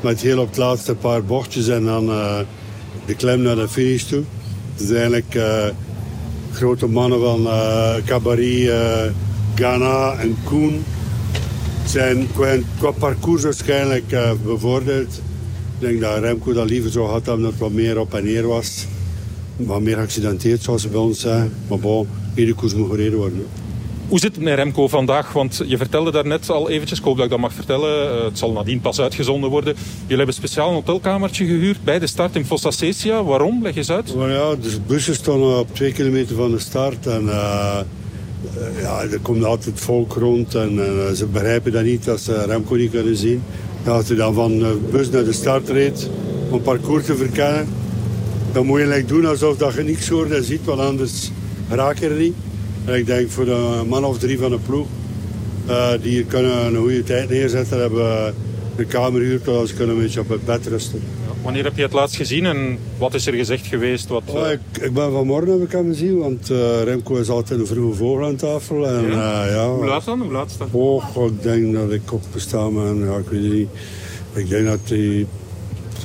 Met 0.00 0.20
heel 0.20 0.38
op 0.38 0.48
het 0.48 0.56
laatste 0.56 0.94
paar 0.94 1.24
bochtjes 1.24 1.68
en 1.68 1.84
dan 1.84 2.08
uh, 2.08 2.38
de 3.06 3.14
klem 3.14 3.42
naar 3.42 3.56
de 3.56 3.68
finish 3.68 4.02
toe. 4.02 4.22
Dus 4.76 4.90
eigenlijk... 4.90 5.34
Uh, 5.34 5.64
grote 6.52 6.86
mannen 6.86 7.20
van 7.20 7.40
uh, 7.40 7.94
Cabaret, 8.06 9.12
Ghana 9.54 10.14
en 10.18 10.36
Koen 10.44 10.84
zijn 11.84 12.28
qua, 12.78 12.90
parcours 12.98 13.42
waarschijnlijk 13.42 14.16
bevoordeeld. 14.44 15.20
Ik 15.78 15.86
denk 15.86 16.00
dat 16.00 16.18
Remco 16.18 16.52
dat 16.52 16.70
liever 16.70 16.90
zo 16.90 17.06
had 17.06 17.24
dat 17.24 17.38
het 17.38 17.58
wat 17.58 17.70
meer 17.70 17.98
op 17.98 18.14
en 18.14 18.24
neer 18.24 18.46
was. 18.46 18.86
Wat 19.66 19.80
meer 19.80 19.96
geaccidenteerd 19.96 20.62
zoals 20.62 20.82
ze 20.82 20.88
bij 20.88 21.00
ons 21.00 21.20
zijn. 21.20 21.52
Maar 21.68 21.78
bon, 21.78 22.08
iedere 22.34 22.56
koers 22.56 22.74
moet 22.74 22.90
gereden 22.90 23.18
worden. 23.18 23.46
Hoe 24.10 24.18
zit 24.18 24.34
het 24.34 24.44
met 24.44 24.54
Remco 24.54 24.88
vandaag? 24.88 25.32
Want 25.32 25.62
je 25.66 25.76
vertelde 25.76 26.10
daarnet 26.10 26.50
al 26.50 26.70
eventjes, 26.70 26.98
ik 26.98 27.04
hoop 27.04 27.16
dat 27.16 27.24
ik 27.24 27.30
dat 27.30 27.40
mag 27.40 27.52
vertellen. 27.52 28.16
Uh, 28.16 28.24
het 28.24 28.38
zal 28.38 28.52
nadien 28.52 28.80
pas 28.80 29.00
uitgezonden 29.00 29.50
worden. 29.50 29.74
Jullie 30.00 30.16
hebben 30.16 30.34
speciaal 30.34 30.68
een 30.68 30.74
hotelkamertje 30.74 31.44
gehuurd 31.44 31.84
bij 31.84 31.98
de 31.98 32.06
start 32.06 32.36
in 32.36 32.44
Fossa 32.44 32.70
Sesia. 32.70 33.24
Waarom? 33.24 33.62
Leg 33.62 33.76
eens 33.76 33.90
uit. 33.90 34.14
Maar 34.14 34.30
ja, 34.30 34.54
dus 34.54 34.78
bussen 34.86 35.14
stonden 35.14 35.58
op 35.58 35.74
twee 35.74 35.92
kilometer 35.92 36.36
van 36.36 36.50
de 36.50 36.58
start. 36.58 37.06
En 37.06 37.22
uh, 37.22 37.80
ja, 38.80 39.00
er 39.00 39.20
komt 39.22 39.44
altijd 39.44 39.80
volk 39.80 40.12
rond. 40.12 40.54
En 40.54 40.74
uh, 40.74 41.10
ze 41.10 41.26
begrijpen 41.26 41.72
dat 41.72 41.84
niet, 41.84 42.04
dat 42.04 42.20
ze 42.20 42.44
Remco 42.44 42.74
niet 42.74 42.90
kunnen 42.90 43.16
zien. 43.16 43.42
als 43.86 44.08
je 44.08 44.14
dan 44.14 44.34
van 44.34 44.58
de 44.58 44.78
bus 44.90 45.10
naar 45.10 45.24
de 45.24 45.32
start 45.32 45.68
reed 45.68 46.10
om 46.50 46.62
parcours 46.62 47.04
te 47.04 47.16
verkennen... 47.16 47.79
dan 48.52 48.66
moet 48.66 48.80
je 48.80 48.86
like 48.86 49.04
doen 49.04 49.26
alsof 49.26 49.56
dat 49.56 49.74
je 49.74 49.82
niks 49.82 50.08
hoort 50.08 50.30
en 50.30 50.44
ziet, 50.44 50.64
want 50.64 50.80
anders 50.80 51.30
raak 51.68 51.98
je 51.98 52.08
er 52.08 52.18
niet. 52.18 52.34
En 52.84 52.94
ik 52.94 53.06
denk 53.06 53.30
voor 53.30 53.44
de 53.44 53.82
man 53.88 54.04
of 54.04 54.18
drie 54.18 54.38
van 54.38 54.50
de 54.50 54.58
ploeg, 54.66 54.86
uh, 55.68 55.90
die 56.02 56.24
kunnen 56.24 56.66
een 56.66 56.76
goede 56.76 57.02
tijd 57.02 57.28
neerzetten, 57.28 57.80
hebben 57.80 58.34
de 58.76 58.84
kamer 58.84 59.20
gehuurd, 59.20 59.44
zodat 59.44 59.68
ze 59.68 59.74
kunnen 59.74 59.96
een 59.96 60.02
beetje 60.02 60.20
op 60.20 60.28
het 60.28 60.44
bed 60.44 60.66
rusten. 60.66 61.02
Wanneer 61.42 61.64
heb 61.64 61.76
je 61.76 61.82
het 61.82 61.92
laatst 61.92 62.16
gezien 62.16 62.46
en 62.46 62.78
wat 62.98 63.14
is 63.14 63.26
er 63.26 63.32
gezegd 63.32 63.66
geweest? 63.66 64.08
Wat, 64.08 64.22
uh... 64.28 64.34
oh, 64.34 64.50
ik, 64.50 64.60
ik, 64.80 64.94
ben 64.94 65.12
vanmorgen 65.12 65.52
heb 65.52 65.62
ik 65.62 65.72
hem 65.72 65.86
gezien, 65.86 66.18
want 66.18 66.50
uh, 66.50 66.82
Remco 66.82 67.16
is 67.16 67.28
altijd 67.28 67.60
een 67.60 67.66
vroege 67.66 67.96
vogel 67.96 68.26
aan 68.26 68.36
tafel. 68.36 68.86
En, 68.88 69.10
ja. 69.10 69.46
ja. 69.46 69.68
Hoe 69.68 69.84
laat 69.84 70.04
dan? 70.04 70.20
Hoe 70.20 70.32
laat 70.32 70.56
Oh, 70.70 71.26
ik 71.26 71.42
denk 71.42 71.74
dat 71.74 71.92
ik 71.92 72.12
opgestaan 72.12 72.74
ben, 72.74 73.04
ja, 73.04 73.16
ik 73.16 73.28
weet 73.28 73.52
niet. 73.52 73.68
Ik 74.32 74.48
denk 74.48 74.66
dat 74.66 74.80
hij 74.84 75.26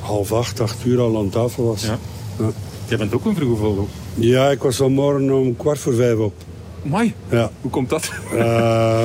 half 0.02 0.32
acht, 0.32 0.60
acht 0.60 0.84
uur 0.84 1.00
al 1.00 1.18
aan 1.18 1.28
tafel 1.28 1.64
was. 1.64 1.82
Ja. 1.82 1.98
Ja. 2.38 2.50
Jij 2.88 2.98
bent 2.98 3.14
ook 3.14 3.24
een 3.24 3.34
vroege 3.36 3.56
vogel? 3.62 3.88
Ja, 4.14 4.50
ik 4.50 4.62
was 4.62 4.76
vanmorgen 4.76 5.30
om 5.32 5.56
kwart 5.56 5.78
voor 5.78 5.94
vijf 5.94 6.16
op. 6.18 6.34
Mooi. 6.82 7.14
Ja. 7.30 7.50
Hoe 7.60 7.70
komt 7.70 7.88
dat? 7.90 8.10
Eh, 8.36 9.04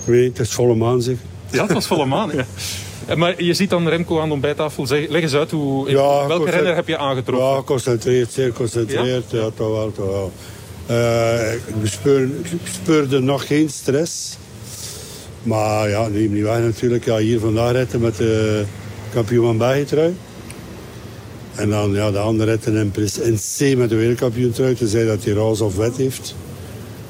ik 0.00 0.04
weet 0.04 0.22
niet, 0.24 0.38
het 0.38 0.46
is 0.46 0.52
volle 0.54 0.74
maan 0.74 1.02
zeg. 1.02 1.16
Ja, 1.50 1.62
het 1.62 1.72
was 1.72 1.86
volle 1.86 2.06
maan. 2.06 2.30
Ja. 2.34 2.44
Eh, 3.06 3.16
Maar 3.16 3.42
je 3.42 3.54
ziet 3.54 3.70
dan 3.70 3.88
Remco 3.88 4.20
aan 4.20 4.26
de 4.28 4.32
ontbijttafel. 4.32 4.86
Zeg, 4.86 5.08
leg 5.08 5.22
eens 5.22 5.34
uit, 5.34 5.50
hoe, 5.50 5.90
Ja, 5.90 6.26
welke 6.26 6.50
renner 6.50 6.74
heb 6.74 6.88
je 6.88 6.98
aangetroffen? 6.98 7.48
Ja, 7.48 7.56
geconcentreerd, 7.56 8.32
zeer 8.32 8.46
geconcentreerd. 8.46 9.30
Ja, 9.30 9.50
toch 9.54 9.70
wel, 9.70 9.92
toch 9.92 10.06
wel. 10.06 10.32
Eh, 10.86 11.52
ik, 11.54 11.80
bespeur, 11.80 12.22
ik 12.22 12.62
bespeurde 12.62 13.20
nog 13.20 13.46
geen 13.46 13.68
stress. 13.68 14.36
Maar 15.42 15.88
ja, 15.88 16.08
neem 16.08 16.32
niet 16.32 16.42
weg 16.42 16.58
natuurlijk. 16.58 17.04
Ja, 17.04 17.16
hier 17.16 17.40
vandaag 17.40 17.72
ritten 17.72 18.00
met 18.00 18.16
de 18.16 18.64
kampioen 19.12 19.46
van 19.46 19.58
België 19.58 19.84
trui. 19.84 20.14
En 21.54 21.70
dan 21.70 21.92
ja, 21.92 22.10
de 22.10 22.18
andere 22.18 22.50
ritten 22.50 22.74
in, 22.76 22.90
pres- 22.90 23.18
in 23.18 23.38
C 23.58 23.76
met 23.76 23.88
de 23.88 23.96
wereldkampioen 23.96 24.50
trui. 24.50 24.74
Tenzij 24.74 25.04
dat 25.04 25.24
hij 25.24 25.32
roze 25.32 25.64
of 25.64 25.76
wet 25.76 25.96
heeft. 25.96 26.34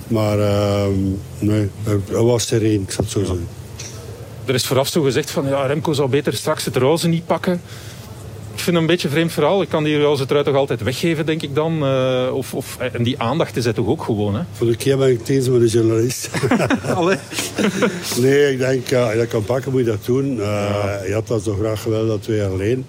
Maar 0.08 0.38
ehm, 0.38 0.92
nee, 1.38 1.68
het 1.84 2.10
was 2.10 2.46
sereen, 2.46 2.82
ik 2.82 2.90
zal 2.90 3.04
het 3.04 3.12
zo 3.12 3.18
zeggen. 3.18 3.48
Er 4.44 4.54
is 4.54 4.66
vooraf 4.66 4.88
zo 4.88 5.02
gezegd 5.02 5.30
van 5.30 5.48
ja, 5.48 5.66
Remco 5.66 5.92
zou 5.92 6.08
beter 6.08 6.32
straks 6.34 6.64
het 6.64 6.76
roze 6.76 7.08
niet 7.08 7.26
pakken. 7.26 7.60
Ik 8.54 8.58
vind 8.58 8.76
het 8.76 8.76
een 8.76 8.86
beetje 8.86 9.08
een 9.08 9.14
vreemd 9.14 9.32
verhaal. 9.32 9.62
Ik 9.62 9.68
kan 9.68 9.84
die 9.84 10.00
roze 10.00 10.26
trui 10.26 10.44
toch 10.44 10.54
altijd 10.54 10.82
weggeven, 10.82 11.26
denk 11.26 11.42
ik 11.42 11.54
dan. 11.54 11.84
Eh, 11.84 12.30
of, 12.34 12.54
of, 12.54 12.78
en 12.92 13.02
die 13.02 13.18
aandacht 13.18 13.56
is 13.56 13.64
het 13.64 13.74
toch 13.74 13.86
ook 13.86 14.02
gewoon, 14.02 14.34
hè? 14.34 14.42
Voor 14.52 14.66
de 14.66 14.76
keer 14.76 14.98
ben 14.98 15.10
ik 15.10 15.18
het 15.18 15.28
eens 15.28 15.48
met 15.48 15.60
de 15.60 15.66
journalist. 15.68 16.28
Nee, 18.20 18.52
ik 18.52 18.58
denk, 18.58 18.88
ja, 18.88 19.02
als 19.02 19.12
je 19.12 19.18
dat 19.18 19.28
kan 19.28 19.44
pakken, 19.44 19.70
moet 19.72 19.80
je 19.80 19.86
dat 19.86 20.04
doen. 20.04 20.36
Uh, 20.36 20.84
Je 21.06 21.12
had 21.12 21.26
dat 21.26 21.42
zo 21.42 21.56
graag 21.60 21.82
gewild 21.82 22.08
dat 22.08 22.22
twee 22.22 22.42
alleen. 22.42 22.84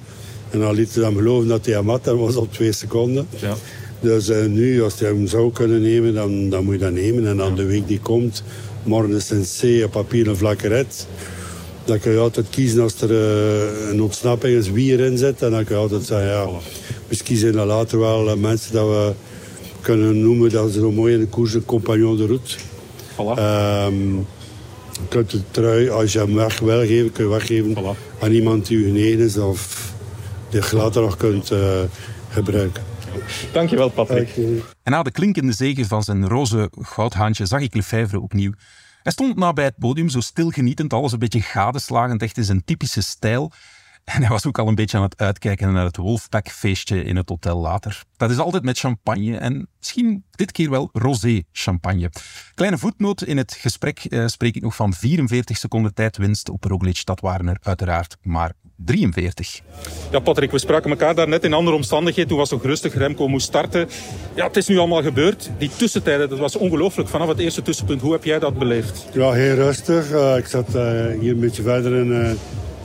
En 0.54 0.60
dan 0.60 0.76
liet 0.76 0.94
hij 0.94 1.04
dan 1.04 1.16
geloven 1.16 1.48
dat 1.48 1.66
hij 1.66 1.76
hem 1.76 1.90
had. 1.90 2.04
Dat 2.04 2.18
was 2.18 2.36
op 2.36 2.54
twee 2.54 2.72
seconden. 2.72 3.28
Ja. 3.42 3.56
Dus 4.00 4.30
eh, 4.30 4.46
nu, 4.46 4.84
als 4.84 5.00
hij 5.00 5.10
hem 5.10 5.28
zou 5.28 5.52
kunnen 5.52 5.82
nemen, 5.82 6.14
dan, 6.14 6.50
dan 6.50 6.64
moet 6.64 6.74
je 6.74 6.80
dat 6.80 6.92
nemen. 6.92 7.28
En 7.28 7.38
dan 7.38 7.56
de 7.56 7.66
week 7.66 7.88
die 7.88 8.00
komt, 8.00 8.44
morgen 8.84 9.16
is 9.16 9.30
een 9.30 9.46
C 9.82 9.86
op 9.86 9.92
papier 9.92 10.28
een 10.28 10.38
vlakke 10.38 10.68
red. 10.68 11.08
Dan 11.86 12.00
kun 12.00 12.12
je 12.12 12.18
altijd 12.18 12.46
kiezen 12.50 12.82
als 12.82 13.02
er 13.02 13.12
eh, 13.12 13.90
een 13.92 14.02
ontsnapping 14.02 14.58
is 14.58 14.72
wie 14.72 14.92
erin 14.92 15.18
zit. 15.18 15.42
En 15.42 15.52
dan 15.52 15.64
kun 15.64 15.76
je 15.76 15.82
altijd 15.82 16.04
zeggen, 16.04 16.28
ja, 16.28 16.48
misschien 17.08 17.38
zijn 17.38 17.58
er 17.58 17.66
later 17.66 18.00
wel 18.00 18.30
eh, 18.30 18.36
mensen 18.36 18.74
dat 18.74 18.88
we 18.88 19.12
kunnen 19.82 20.22
noemen 20.22 20.50
dat 20.50 20.72
ze 20.72 20.80
zo 20.80 20.92
mooi 20.92 21.14
in 21.14 21.20
de 21.20 21.28
koers 21.28 21.54
een 21.54 21.66
compagnon 21.66 22.18
de 22.18 22.26
route. 22.26 22.56
Voilà. 23.14 23.38
Ehm, 23.40 24.16
je 24.92 25.08
kunt 25.10 25.32
de 25.32 25.42
trui, 25.52 25.90
als 25.90 26.14
je 26.14 26.20
hem 26.20 26.36
weg 26.36 26.60
wil 26.60 26.80
geven, 26.86 27.12
kun 27.12 27.24
je 27.24 27.30
weggeven 27.30 27.76
Voilà. 27.78 28.20
aan 28.20 28.32
iemand 28.32 28.68
die 28.68 28.78
u 28.78 28.86
genegen 28.86 29.20
is 29.26 29.38
of 29.38 29.93
je 30.54 30.76
later 30.76 31.02
nog 31.02 31.18
kunt 31.18 31.52
eh, 31.52 31.80
gebruiken. 32.30 32.84
Dankjewel, 33.52 33.90
Patrick. 33.90 34.36
En 34.84 34.92
na 34.92 35.04
de 35.04 35.12
klinkende 35.12 35.52
zege 35.52 35.86
van 35.86 36.04
zijn 36.04 36.28
roze 36.28 36.70
goudhaantje 36.80 37.46
zag 37.46 37.62
ik 37.62 37.74
Lefebvre 37.74 38.20
opnieuw. 38.20 38.52
Hij 39.04 39.12
stond 39.12 39.36
na 39.36 39.54
bij 39.54 39.66
het 39.66 39.78
podium, 39.78 40.10
zo 40.10 40.20
stil 40.20 40.50
genietend, 40.50 40.94
alles 40.94 41.12
een 41.12 41.20
beetje 41.20 41.42
gadeslagend, 41.42 42.22
echt 42.22 42.38
in 42.38 42.44
zijn 42.44 42.64
typische 42.64 43.02
stijl. 43.02 43.52
En 44.04 44.22
hij 44.22 44.30
was 44.30 44.46
ook 44.46 44.60
al 44.60 44.68
een 44.68 44.76
beetje 44.76 44.98
aan 44.98 45.04
het 45.04 45.18
uitkijken 45.18 45.74
naar 45.74 45.86
het 45.86 45.98
Wolfpack-feestje 45.98 47.04
in 47.04 47.16
het 47.16 47.30
hotel 47.30 47.58
later. 47.58 48.04
Dat 48.18 48.32
is 48.32 48.38
altijd 48.38 48.64
met 48.64 48.80
champagne 48.80 49.38
en 49.38 49.68
misschien 49.78 50.24
dit 50.32 50.52
keer 50.52 50.70
wel 50.70 50.90
rosé 50.94 51.44
champagne. 51.52 52.10
Kleine 52.54 52.78
voetnoot 52.78 53.22
in 53.22 53.38
het 53.38 53.54
gesprek 53.54 54.00
eh, 54.00 54.28
spreek 54.28 54.56
ik 54.56 54.62
nog 54.62 54.76
van 54.76 54.94
44 54.94 55.58
seconden 55.58 55.94
tijdwinst 55.94 56.50
op 56.50 56.64
Roglic. 56.64 57.06
Dat 57.06 57.20
waren 57.20 57.48
er 57.48 57.58
uiteraard 57.62 58.18
maar 58.22 58.54
43. 58.76 59.62
Ja, 60.12 60.20
Patrick, 60.20 60.52
we 60.52 60.58
spraken 60.58 60.90
elkaar 60.90 61.16
daarnet 61.16 61.44
in 61.44 61.54
andere 61.54 61.76
omstandigheden. 61.76 62.30
Toen 62.30 62.38
was 62.38 62.50
het 62.50 62.60
nog 62.60 62.70
rustig, 62.70 62.94
Remco 62.94 63.28
moest 63.28 63.46
starten. 63.46 63.88
Ja, 64.36 64.48
het 64.48 64.58
is 64.58 64.68
nu 64.68 64.78
allemaal 64.78 65.02
gebeurd. 65.02 65.52
Die 65.58 65.70
tussentijden, 65.76 66.30
dat 66.30 66.40
was 66.40 66.56
ongelooflijk. 66.56 67.10
Vanaf 67.10 67.28
het 67.28 67.40
eerste 67.40 67.62
tussenpunt, 67.62 68.02
hoe 68.02 68.12
heb 68.12 68.24
jij 68.24 68.40
dat 68.40 68.58
beleefd? 68.58 69.08
Ja, 69.14 69.32
heel 69.32 69.56
rustig. 69.56 70.12
Eh, 70.12 70.38
ik 70.38 70.46
zat 70.46 70.76
eh, 70.76 71.06
hier 71.20 71.32
een 71.32 71.40
beetje 71.40 71.64
verder 71.64 71.96
in, 71.96 72.14
eh, 72.14 72.32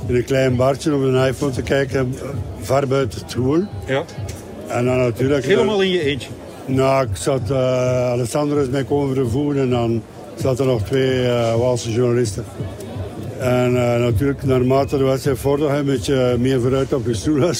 in 0.06 0.14
een 0.14 0.24
klein 0.24 0.56
bartje 0.56 0.94
op 0.94 1.00
een 1.02 1.26
iPhone 1.26 1.52
te 1.52 1.62
kijken, 1.62 2.14
ver 2.60 2.86
buiten 2.88 3.20
het 3.20 3.30
school. 3.30 3.62
Ja, 3.86 4.04
En 4.68 4.84
dan 4.84 4.96
natuurlijk... 4.96 5.44
helemaal 5.44 5.80
in 5.82 5.90
je 5.90 6.02
eentje. 6.02 6.28
Nou, 6.66 7.04
ik 7.06 7.16
zat... 7.16 7.50
eh 7.50 8.10
Alessandro 8.10 8.58
is 8.60 8.68
mij 8.68 8.84
komen 8.84 9.14
vervoeren 9.14 9.62
en 9.62 9.70
dan 9.70 10.02
zaten 10.42 10.64
er 10.64 10.70
nog 10.70 10.82
twee 10.82 11.26
eh 11.26 11.54
Waalse 11.56 11.92
journalisten. 11.92 12.44
En 13.38 13.76
eh, 13.76 14.00
natuurlijk, 14.00 14.42
naarmate 14.44 14.98
de 14.98 15.04
wedstrijd 15.04 15.38
vorderde, 15.38 15.76
een 15.76 15.84
beetje 15.84 16.36
meer 16.38 16.60
vooruit 16.60 16.92
op 16.92 17.06
je 17.06 17.14
stoel. 17.14 17.50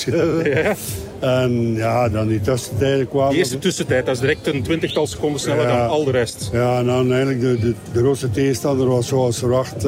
Ja. 0.45 0.75
En 1.21 1.75
ja, 1.75 2.09
dan 2.09 2.29
die 2.29 2.41
tussentijden 2.41 3.09
kwamen. 3.09 3.29
Die 3.31 3.39
eerste 3.39 3.59
tussentijd, 3.59 4.07
dat 4.07 4.15
is 4.15 4.21
direct 4.21 4.47
een 4.47 4.63
twintigtal 4.63 5.07
seconden 5.07 5.41
sneller 5.41 5.63
Ja. 5.69 5.79
dan 5.79 5.89
al 5.89 6.05
de 6.05 6.11
rest. 6.11 6.51
Ja, 6.53 6.79
en 6.79 6.87
dan 6.87 7.13
eigenlijk 7.13 7.41
de, 7.41 7.59
de, 7.61 7.75
de 7.93 7.99
grootste 7.99 8.31
tegenstander 8.31 8.89
was 8.89 9.07
zoals 9.07 9.39
verwacht 9.39 9.87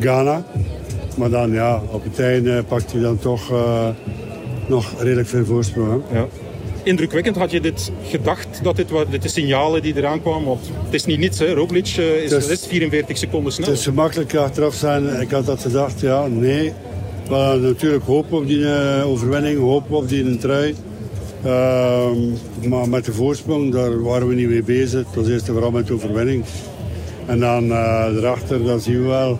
Ghana. 0.00 0.44
Maar 1.16 1.30
dan 1.30 1.52
ja, 1.52 1.82
op 1.90 2.04
het 2.04 2.18
einde 2.20 2.62
pakt 2.68 2.92
hij 2.92 3.00
dan 3.00 3.18
toch 3.18 3.50
eh, 3.50 3.88
nog 4.68 4.92
redelijk 5.02 5.28
veel 5.28 5.44
voorsprong. 5.44 6.02
Hè? 6.08 6.18
Ja. 6.18 6.26
Indrukwekkend, 6.82 7.36
had 7.36 7.50
je 7.50 7.60
dit 7.60 7.92
gedacht, 8.04 8.60
dat 8.62 8.76
dit, 8.76 8.88
dit 9.10 9.22
de 9.22 9.28
signalen 9.28 9.82
die 9.82 9.96
eraan 9.96 10.22
kwamen? 10.22 10.46
Want 10.46 10.60
het 10.84 10.94
is 10.94 11.04
niet 11.04 11.18
niets, 11.18 11.38
hè. 11.38 11.52
Roglic 11.52 11.94
eh, 11.98 12.22
is 12.22 12.30
Dus- 12.30 12.42
de 12.44 12.48
rest 12.50 12.66
44 12.66 13.16
seconden 13.18 13.44
Het 13.44 13.54
sneller. 13.54 13.72
is 13.72 13.84
gemakkelijk 13.84 14.34
achteraf 14.34 14.74
zijn. 14.74 15.20
Ik 15.20 15.30
had 15.30 15.46
dat 15.46 15.60
gedacht, 15.60 16.00
ja, 16.00 16.26
nee. 16.26 16.72
We 17.28 17.34
hadden 17.34 17.62
natuurlijk 17.62 18.04
hoop 18.04 18.32
op 18.32 18.46
die 18.46 18.72
eh, 18.74 19.06
overwinning, 19.08 19.58
hoop 19.58 19.90
op 19.90 20.08
die 20.08 20.36
trui. 20.38 20.74
Ehm, 21.44 22.18
maar 22.68 22.88
met 22.88 23.04
de 23.04 23.12
voorsprong, 23.12 23.72
daar 23.72 24.02
waren 24.02 24.28
we 24.28 24.34
niet 24.34 24.48
mee 24.48 24.62
bezig. 24.62 25.06
Het 25.06 25.14
was 25.14 25.28
eerst 25.28 25.46
en 25.48 25.52
vooral 25.52 25.70
met 25.70 25.86
de 25.86 25.92
overwinning. 25.94 26.44
En 27.26 27.40
dan 27.40 27.72
erachter, 27.72 28.64
dan 28.64 28.80
zien 28.80 29.02
we 29.02 29.08
wel. 29.08 29.38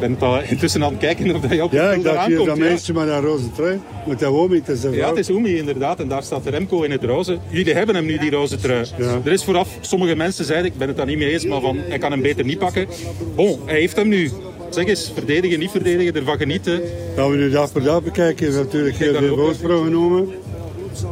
Ik 0.00 0.06
ben 0.06 0.14
het 0.14 0.24
al 0.24 0.42
intussen 0.42 0.84
aan 0.84 0.90
het 0.90 1.00
kijken 1.00 1.34
of 1.34 1.40
dat 1.40 1.50
je 1.50 1.62
op 1.62 1.72
Ja, 1.72 1.92
ik 1.92 2.02
dacht 2.02 2.26
hier 2.26 2.34
eraan 2.34 2.46
dat 2.46 2.56
ja. 2.56 2.64
meisje 2.64 2.92
met 2.92 3.08
een 3.08 3.20
roze 3.20 3.52
trui. 3.52 3.80
Met 4.06 4.18
dat 4.18 4.30
Womi, 4.30 4.56
het 4.56 4.68
is 4.68 4.82
een 4.82 4.92
Ja, 4.92 5.08
het 5.08 5.18
is 5.18 5.30
Oemi 5.30 5.56
inderdaad. 5.56 6.00
En 6.00 6.08
daar 6.08 6.22
staat 6.22 6.46
Remco 6.46 6.82
in 6.82 6.90
het 6.90 7.04
roze. 7.04 7.38
Jullie 7.48 7.74
hebben 7.74 7.94
hem 7.94 8.04
nu, 8.04 8.18
die 8.18 8.30
roze 8.30 8.56
trui. 8.56 8.86
Ja. 8.98 9.20
Er 9.24 9.32
is 9.32 9.44
vooraf, 9.44 9.68
sommige 9.80 10.16
mensen 10.16 10.44
zeiden, 10.44 10.70
ik 10.72 10.78
ben 10.78 10.88
het 10.88 10.96
daar 10.96 11.06
niet 11.06 11.18
mee 11.18 11.32
eens, 11.32 11.44
maar 11.44 11.60
van, 11.60 11.78
hij 11.88 11.98
kan 11.98 12.10
hem 12.10 12.22
beter 12.22 12.44
niet 12.44 12.58
pakken. 12.58 12.86
Bon, 13.34 13.58
hij 13.64 13.78
heeft 13.78 13.96
hem 13.96 14.08
nu. 14.08 14.30
Zeg 14.70 14.86
eens, 14.86 15.10
verdedigen, 15.14 15.58
niet 15.58 15.70
verdedigen, 15.70 16.14
ervan 16.14 16.38
genieten. 16.38 16.80
Dat 17.16 17.30
we 17.30 17.36
nu 17.36 17.50
dag 17.50 17.72
per 17.72 17.82
dag 17.82 18.02
bekijken, 18.02 18.46
heeft 18.46 18.58
natuurlijk 18.58 18.96
heel 18.96 19.14
veel 19.14 19.36
voorsprong 19.36 19.84
genomen. 19.84 20.28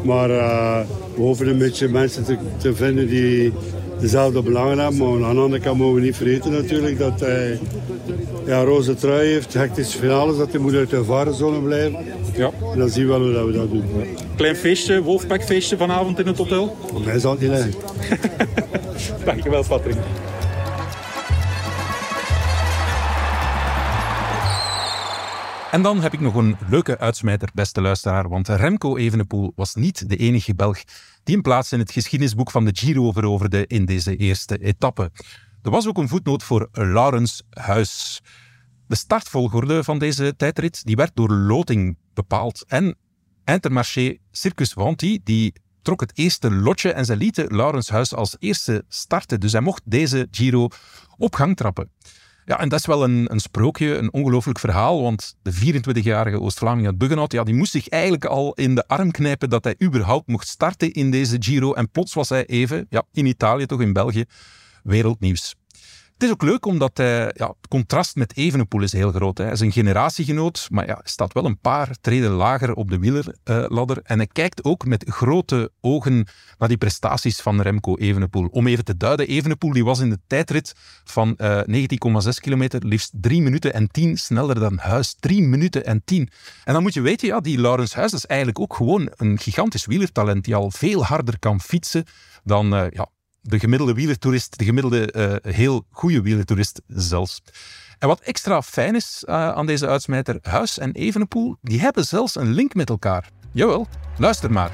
Maar 0.05 0.31
eh, 0.31 0.81
we 1.15 1.21
hoeven 1.21 1.49
een 1.49 1.59
beetje 1.59 1.89
mensen 1.89 2.25
te, 2.25 2.37
te 2.57 2.75
vinden 2.75 3.09
die 3.09 3.53
dezelfde 4.01 4.43
belangen 4.43 4.79
hebben. 4.79 4.99
Maar 4.99 5.29
aan 5.29 5.35
de 5.35 5.41
andere 5.41 5.63
kant 5.63 5.79
mogen 5.79 5.95
we 5.95 6.01
niet 6.01 6.17
vergeten 6.17 6.53
natuurlijk 6.53 6.99
dat 6.99 7.21
hij 7.21 7.59
ja, 8.47 8.63
roze 8.63 8.95
trui 8.95 9.29
heeft, 9.29 9.55
hectische 9.55 9.99
finales, 9.99 10.37
dat 10.37 10.51
hij 10.51 10.61
moet 10.61 10.75
uit 10.75 10.91
de 10.91 11.05
varenzone 11.05 11.61
blijven. 11.61 12.05
Ja. 12.35 12.51
En 12.73 12.79
dan 12.79 12.89
zien 12.89 13.03
we 13.03 13.09
wel 13.09 13.21
hoe 13.21 13.33
dat 13.33 13.47
we 13.47 13.53
dat 13.53 13.71
doen. 13.71 13.85
Klein 14.37 14.57
feestje, 14.57 15.03
Wolfpack 15.03 15.45
feestje 15.45 15.77
vanavond 15.77 16.19
in 16.19 16.27
het 16.27 16.39
hotel. 16.39 16.77
Voor 16.91 17.01
mij 17.01 17.19
zal 17.19 17.31
het 17.31 17.41
niet 17.41 17.51
liggen. 17.51 17.73
Dankjewel, 19.25 19.65
Patrick. 19.69 19.97
En 25.71 25.83
dan 25.83 26.01
heb 26.01 26.13
ik 26.13 26.21
nog 26.21 26.35
een 26.35 26.57
leuke 26.69 26.99
uitsmijter, 26.99 27.49
beste 27.55 27.81
luisteraar, 27.81 28.29
want 28.29 28.49
Remco 28.49 28.97
Evenepoel 28.97 29.53
was 29.57 29.75
niet 29.75 30.09
de 30.09 30.17
enige 30.17 30.55
Belg 30.55 30.79
die 31.29 31.41
plaats 31.41 31.73
in 31.73 31.79
het 31.79 31.91
geschiedenisboek 31.91 32.51
van 32.51 32.65
de 32.65 32.71
Giro 32.75 33.13
veroverde 33.13 33.67
in 33.67 33.85
deze 33.85 34.17
eerste 34.17 34.59
etappe. 34.59 35.11
Er 35.63 35.71
was 35.71 35.87
ook 35.87 35.99
een 35.99 36.09
voetnoot 36.09 36.43
voor 36.43 36.69
Laurens 36.73 37.43
Huis. 37.51 38.21
De 38.87 38.97
startvolgorde 38.97 39.85
van 39.85 39.99
deze 39.99 40.37
tijdrit 40.37 40.85
die 40.85 40.97
werd 40.97 41.11
door 41.15 41.31
loting 41.31 41.97
bepaald. 42.15 42.65
En 42.67 42.97
Intermarché 43.45 44.19
Circus 44.31 44.73
Vanti 44.73 45.21
die 45.25 45.53
trok 45.83 46.01
het 46.01 46.19
eerste 46.19 46.51
lotje 46.51 46.93
en 46.93 47.05
ze 47.05 47.17
lieten 47.17 47.57
Laurens 47.57 47.89
Huis 47.89 48.15
als 48.15 48.37
eerste 48.39 48.85
starten. 48.89 49.41
Dus 49.41 49.53
hij 49.53 49.61
mocht 49.61 49.83
deze 49.85 50.29
Giro 50.31 50.69
op 51.17 51.35
gang 51.35 51.57
trappen. 51.57 51.91
Ja, 52.49 52.61
en 52.61 52.69
dat 52.69 52.79
is 52.79 52.87
wel 52.87 53.05
een, 53.05 53.33
een 53.33 53.41
sprookje, 53.41 53.97
een 53.97 54.13
ongelooflijk 54.13 54.59
verhaal, 54.59 55.03
want 55.03 55.37
de 55.43 55.53
24-jarige 55.53 56.41
Oost-Vlaming 56.41 56.87
uit 56.87 56.99
Buggenhout, 56.99 57.33
ja, 57.33 57.45
die 57.45 57.55
moest 57.55 57.73
zich 57.73 57.89
eigenlijk 57.89 58.25
al 58.25 58.53
in 58.55 58.75
de 58.75 58.87
arm 58.87 59.11
knijpen 59.11 59.51
dat 59.51 59.65
hij 59.65 59.75
überhaupt 59.83 60.29
mocht 60.29 60.49
starten 60.49 60.93
in 60.93 61.11
deze 61.11 61.37
Giro. 61.39 61.73
En 61.73 61.91
plots 61.91 62.15
was 62.15 62.29
hij 62.29 62.47
even, 62.47 62.87
ja, 62.91 63.03
in 63.13 63.27
Italië, 63.27 63.67
toch 63.67 63.81
in 63.81 63.93
België, 63.93 64.25
wereldnieuws. 64.83 65.55
Het 66.19 66.27
is 66.27 66.33
ook 66.33 66.43
leuk 66.43 66.67
omdat 66.67 66.97
hij, 66.97 67.33
ja, 67.35 67.47
het 67.47 67.69
contrast 67.69 68.17
met 68.17 68.37
Evenepoel 68.37 68.83
is 68.83 68.93
heel 68.93 69.13
groot. 69.13 69.39
Hè. 69.39 69.45
Hij 69.45 69.53
is 69.53 69.61
een 69.61 69.73
generatiegenoot, 69.73 70.69
maar 70.71 70.87
ja, 70.87 71.01
staat 71.05 71.33
wel 71.33 71.45
een 71.45 71.61
paar 71.61 71.97
treden 72.01 72.31
lager 72.31 72.75
op 72.75 72.91
de 72.91 72.99
wielerladder. 72.99 74.01
en 74.03 74.17
hij 74.17 74.27
kijkt 74.27 74.65
ook 74.65 74.85
met 74.85 75.05
grote 75.09 75.73
ogen 75.81 76.27
naar 76.59 76.69
die 76.69 76.77
prestaties 76.77 77.41
van 77.41 77.61
Remco 77.61 77.97
Evenepoel. 77.97 78.47
Om 78.51 78.67
even 78.67 78.85
te 78.85 78.97
duiden, 78.97 79.29
Evenepoel 79.29 79.73
die 79.73 79.85
was 79.85 79.99
in 79.99 80.11
de 80.11 80.19
tijdrit 80.27 80.75
van 81.05 81.37
eh 81.37 81.61
19,6 81.67 82.29
kilometer 82.41 82.87
liefst 82.87 83.13
3 83.21 83.43
minuten 83.43 83.75
en 83.75 83.89
10 83.91 84.17
sneller 84.17 84.61
dan 84.61 84.79
Huis. 84.79 85.17
3 85.21 85.43
minuten 85.43 85.85
en 85.85 86.03
10. 86.05 86.29
En 86.65 86.73
dan 86.73 86.83
moet 86.83 86.95
je 86.95 87.01
weten, 87.01 87.29
ja, 87.29 87.41
die 87.41 87.61
Laurens 87.61 87.95
Huis 87.95 88.13
is 88.13 88.27
eigenlijk 88.27 88.61
ook 88.61 88.75
gewoon 88.75 89.13
een 89.17 89.39
gigantisch 89.39 89.87
wielertalent 89.87 90.45
die 90.45 90.55
al 90.55 90.71
veel 90.71 91.05
harder 91.05 91.39
kan 91.39 91.61
fietsen 91.61 92.05
dan, 92.45 92.75
eh, 92.75 92.91
ja, 92.91 93.09
de 93.49 93.59
gemiddelde 93.59 93.95
wielertoerist, 93.95 94.59
de 94.59 94.65
gemiddelde 94.65 95.13
uh, 95.45 95.53
heel 95.55 95.85
goede 95.91 96.23
wielertoerist 96.23 96.81
zelfs. 96.87 97.43
En 97.99 98.09
wat 98.09 98.21
extra 98.21 98.63
fijn 98.63 98.95
is 98.95 99.23
uh, 99.27 99.35
aan 99.35 99.67
deze 99.67 99.87
uitsmijter, 99.87 100.39
Huis 100.43 100.79
en 100.79 100.93
Evenepoel, 100.93 101.57
die 101.63 101.81
hebben 101.81 102.05
zelfs 102.05 102.35
een 102.35 102.53
link 102.53 102.75
met 102.75 102.89
elkaar. 102.89 103.31
Jawel, 103.53 103.87
luister 104.19 104.53
maar. 104.53 104.71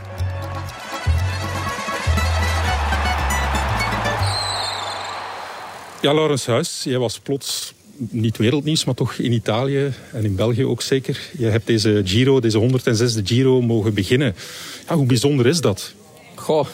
Ja, 6.00 6.14
Laurens 6.14 6.46
Huis, 6.46 6.82
jij 6.84 6.98
was 6.98 7.18
plots 7.18 7.74
niet 7.96 8.36
wereldnieuws, 8.36 8.84
maar 8.84 8.94
toch 8.94 9.14
in 9.14 9.32
Italië 9.32 9.92
en 10.12 10.24
in 10.24 10.36
België 10.36 10.64
ook 10.64 10.82
zeker. 10.82 11.30
Je 11.38 11.46
hebt 11.46 11.66
deze 11.66 12.02
Giro, 12.04 12.40
deze 12.40 12.60
106e 12.60 13.22
Giro 13.24 13.62
mogen 13.62 13.94
beginnen. 13.94 14.34
Ja, 14.88 14.94
hoe 14.94 15.06
bijzonder 15.06 15.46
is 15.46 15.60
dat? 15.60 15.94
Goh, 16.34 16.66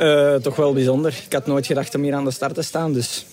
uh, 0.00 0.34
toch 0.34 0.56
wel 0.56 0.72
bijzonder. 0.72 1.20
Ik 1.26 1.32
had 1.32 1.46
nooit 1.46 1.66
gedacht 1.66 1.94
om 1.94 2.02
hier 2.02 2.14
aan 2.14 2.24
de 2.24 2.30
start 2.30 2.54
te 2.54 2.62
staan, 2.62 2.92
dus 2.92 3.26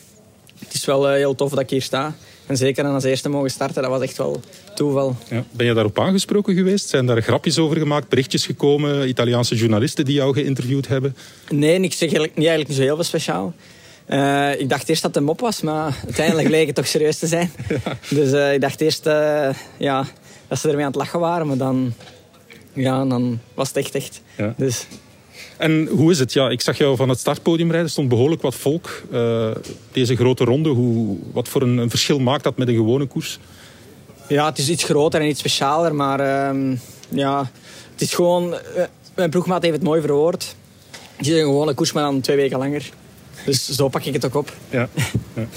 het 0.59 0.73
is 0.73 0.85
wel 0.85 1.09
uh, 1.09 1.15
heel 1.15 1.35
tof 1.35 1.49
dat 1.49 1.59
ik 1.59 1.69
hier 1.69 1.81
sta. 1.81 2.15
En 2.45 2.57
zeker 2.57 2.85
aan 2.85 2.93
als 2.93 3.03
eerste 3.03 3.29
mogen 3.29 3.49
starten, 3.49 3.81
dat 3.81 3.91
was 3.91 4.01
echt 4.01 4.17
wel 4.17 4.41
toeval. 4.75 5.15
Ja. 5.29 5.43
Ben 5.51 5.65
je 5.65 5.73
daarop 5.73 5.99
aangesproken 5.99 6.55
geweest? 6.55 6.89
Zijn 6.89 7.05
daar 7.05 7.21
grapjes 7.21 7.57
over 7.57 7.77
gemaakt, 7.77 8.09
berichtjes 8.09 8.45
gekomen, 8.45 9.07
Italiaanse 9.07 9.55
journalisten 9.55 10.05
die 10.05 10.13
jou 10.15 10.33
geïnterviewd 10.33 10.87
hebben? 10.87 11.15
Nee, 11.49 11.79
ik 11.79 11.93
zeg 11.93 11.99
eigenlijk, 11.99 12.35
niet, 12.35 12.47
eigenlijk 12.47 12.67
niet 12.67 12.77
zo 12.77 12.83
heel 12.83 12.95
veel 12.95 13.03
speciaal. 13.03 13.53
Uh, 14.09 14.59
ik 14.59 14.69
dacht 14.69 14.89
eerst 14.89 15.01
dat 15.01 15.11
het 15.11 15.19
een 15.19 15.27
mop 15.27 15.39
was, 15.39 15.61
maar 15.61 15.99
uiteindelijk 16.05 16.49
leek 16.49 16.65
het 16.65 16.75
toch 16.75 16.87
serieus 16.87 17.17
te 17.19 17.27
zijn. 17.27 17.51
Ja. 17.67 17.97
Dus 18.09 18.31
uh, 18.31 18.53
ik 18.53 18.61
dacht 18.61 18.81
eerst 18.81 19.07
uh, 19.07 19.49
ja, 19.77 20.05
dat 20.47 20.59
ze 20.59 20.67
ermee 20.67 20.85
aan 20.85 20.91
het 20.91 20.99
lachen 20.99 21.19
waren, 21.19 21.47
maar 21.47 21.57
dan, 21.57 21.93
ja, 22.73 23.05
dan 23.05 23.39
was 23.53 23.67
het 23.67 23.77
echt 23.77 23.95
echt. 23.95 24.21
Ja. 24.37 24.53
Dus. 24.57 24.85
En 25.63 25.87
hoe 25.87 26.11
is 26.11 26.19
het? 26.19 26.33
Ja, 26.33 26.49
ik 26.49 26.61
zag 26.61 26.77
jou 26.77 26.95
van 26.95 27.09
het 27.09 27.19
startpodium 27.19 27.67
rijden. 27.67 27.85
Er 27.85 27.91
stond 27.91 28.09
behoorlijk 28.09 28.41
wat 28.41 28.55
volk. 28.55 29.01
deze 29.91 30.15
grote 30.15 30.43
ronde, 30.43 30.69
hoe, 30.69 31.17
wat 31.33 31.47
voor 31.47 31.61
een, 31.61 31.77
een, 31.77 31.89
verschil 31.89 32.19
maakt 32.19 32.43
dat 32.43 32.57
met 32.57 32.67
een 32.67 32.75
gewone 32.75 33.05
koers? 33.05 33.39
Ja, 34.27 34.45
het 34.45 34.57
is 34.57 34.69
iets 34.69 34.83
groter 34.83 35.21
en 35.21 35.27
iets 35.27 35.39
specialer, 35.39 35.95
maar 35.95 36.19
ehm, 36.19 36.75
ja, 37.09 37.51
het 37.91 38.01
is 38.01 38.13
gewoon... 38.13 38.55
mijn 39.15 39.29
ploegmaat 39.29 39.61
heeft 39.61 39.73
het 39.73 39.83
mooi 39.83 40.01
verwoord. 40.01 40.55
Het 41.15 41.27
is 41.27 41.33
een 41.33 41.39
gewone 41.39 41.73
koers, 41.73 41.91
maar 41.91 42.03
dan 42.03 42.21
twee 42.21 42.35
weken 42.35 42.57
langer. 42.57 42.89
Dus 43.45 43.69
zo 43.69 43.87
pak 43.87 44.03
ik 44.03 44.13
het 44.13 44.25
ook 44.25 44.35
op. 44.35 44.53
Ja. 44.69 44.89
ja. 45.35 45.47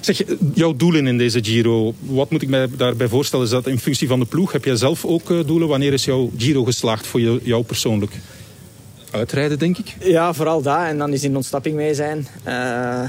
Zeg, 0.00 0.22
jouw 0.54 0.76
doelen 0.76 1.06
in 1.06 1.18
deze 1.18 1.44
Giro, 1.44 1.94
wat 1.98 2.30
moet 2.30 2.42
ik 2.42 2.48
mij 2.48 2.68
daarbij 2.76 3.08
voorstellen? 3.08 3.44
Is 3.44 3.50
dat 3.50 3.66
in 3.66 3.78
functie 3.78 4.08
van 4.08 4.20
de 4.20 4.26
ploeg? 4.26 4.52
Heb 4.52 4.64
jij 4.64 4.76
zelf 4.76 5.04
ook 5.04 5.30
eh, 5.30 5.38
doelen? 5.46 5.68
Wanneer 5.68 5.92
is 5.92 6.04
jouw 6.04 6.30
Giro 6.36 6.64
geslaagd 6.64 7.06
voor 7.06 7.20
jou 7.20 7.62
persoonlijk? 7.62 8.12
Uitrijden, 9.12 9.58
denk 9.58 9.78
ik? 9.78 9.96
Ja, 10.00 10.32
vooral 10.32 10.62
dat. 10.62 10.78
En 10.78 10.98
dan 10.98 11.12
is 11.12 11.24
in 11.24 11.36
ontsnapping 11.36 11.76
mee 11.76 11.94
zijn. 11.94 12.26
Uh, 12.48 13.02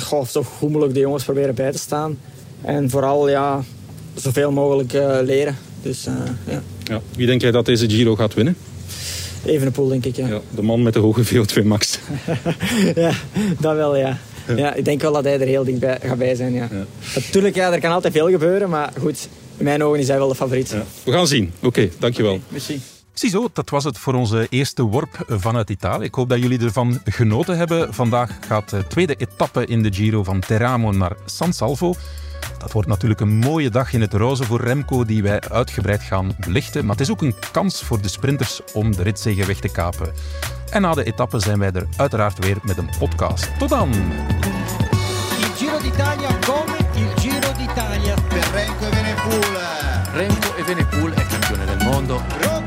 goh, 0.00 0.26
mogelijk 0.60 0.94
de 0.94 1.00
jongens 1.00 1.24
proberen 1.24 1.54
bij 1.54 1.72
te 1.72 1.78
staan. 1.78 2.18
En 2.60 2.90
vooral, 2.90 3.28
ja, 3.28 3.62
zoveel 4.14 4.52
mogelijk 4.52 4.92
uh, 4.92 5.18
leren. 5.22 5.56
Dus, 5.82 6.04
ja. 6.46 6.62
Ja. 6.84 7.00
Wie 7.16 7.26
denk 7.26 7.40
jij 7.40 7.50
dat 7.50 7.64
deze 7.64 7.88
Giro 7.90 8.16
gaat 8.16 8.34
winnen? 8.34 8.56
Even 9.44 9.66
een 9.66 9.72
pool, 9.72 9.88
denk 9.88 10.04
ik, 10.04 10.16
ja. 10.16 10.26
ja. 10.26 10.40
De 10.54 10.62
man 10.62 10.82
met 10.82 10.92
de 10.92 10.98
hoge 10.98 11.24
VO2 11.24 11.64
max. 11.64 11.98
ja, 12.94 13.12
dat 13.60 13.74
wel, 13.74 13.96
ja. 13.96 14.18
ja. 14.56 14.74
Ik 14.74 14.84
denk 14.84 15.02
wel 15.02 15.12
dat 15.12 15.24
hij 15.24 15.40
er 15.40 15.46
heel 15.46 15.64
dichtbij 15.64 15.98
gaat 16.02 16.18
bij 16.18 16.34
zijn, 16.34 16.52
ja. 16.52 16.68
Natuurlijk, 17.14 17.54
ja, 17.54 17.72
er 17.72 17.80
kan 17.80 17.92
altijd 17.92 18.12
veel 18.12 18.30
gebeuren, 18.30 18.68
maar 18.68 18.92
goed, 18.98 19.28
in 19.56 19.64
mijn 19.64 19.84
ogen 19.84 20.00
is 20.00 20.08
hij 20.08 20.18
wel 20.18 20.28
de 20.28 20.34
favoriet. 20.34 20.74
We 21.04 21.12
gaan 21.12 21.26
zien. 21.26 21.52
Oké, 21.62 21.88
dankjewel. 21.98 22.32
Okay, 22.32 22.44
merci. 22.48 22.80
Ziezo, 23.18 23.48
dat 23.52 23.70
was 23.70 23.84
het 23.84 23.98
voor 23.98 24.14
onze 24.14 24.46
eerste 24.50 24.82
worp 24.82 25.24
vanuit 25.28 25.70
Italië. 25.70 26.04
Ik 26.04 26.14
hoop 26.14 26.28
dat 26.28 26.42
jullie 26.42 26.60
ervan 26.60 27.00
genoten 27.04 27.56
hebben. 27.56 27.94
Vandaag 27.94 28.38
gaat 28.46 28.70
de 28.70 28.86
tweede 28.86 29.14
etappe 29.14 29.66
in 29.66 29.82
de 29.82 29.92
Giro 29.92 30.24
van 30.24 30.40
Teramo 30.40 30.92
naar 30.92 31.16
San 31.24 31.52
Salvo. 31.52 31.94
Dat 32.58 32.72
wordt 32.72 32.88
natuurlijk 32.88 33.20
een 33.20 33.36
mooie 33.36 33.70
dag 33.70 33.92
in 33.92 34.00
het 34.00 34.12
roze 34.12 34.44
voor 34.44 34.60
Remco 34.60 35.04
die 35.04 35.22
wij 35.22 35.40
uitgebreid 35.40 36.02
gaan 36.02 36.36
belichten. 36.38 36.80
Maar 36.80 36.96
het 36.96 37.00
is 37.00 37.10
ook 37.10 37.22
een 37.22 37.34
kans 37.52 37.82
voor 37.82 38.00
de 38.00 38.08
sprinters 38.08 38.60
om 38.72 38.96
de 38.96 39.02
ritzegen 39.02 39.46
weg 39.46 39.58
te 39.58 39.68
kapen. 39.68 40.12
En 40.70 40.82
na 40.82 40.94
de 40.94 41.04
etappe 41.04 41.40
zijn 41.40 41.58
wij 41.58 41.72
er 41.72 41.86
uiteraard 41.96 42.38
weer 42.38 42.56
met 42.62 42.78
een 42.78 42.90
podcast. 42.98 43.58
Tot 43.58 43.68
dan! 43.68 43.92
Il 45.38 45.52
Giro 45.56 45.78
d'Italia 45.78 46.38
come 46.46 46.76
il 46.94 47.20
Giro 47.20 47.52
d'Italia 47.52 48.14
per 48.28 48.50
Remco 48.52 48.84
Evenepoel. 48.84 49.40
Remco 50.12 50.56
Evenepoel 50.56 51.12
è 51.12 51.26
campione 51.26 51.64
del 51.64 51.86
mondo. 51.86 52.65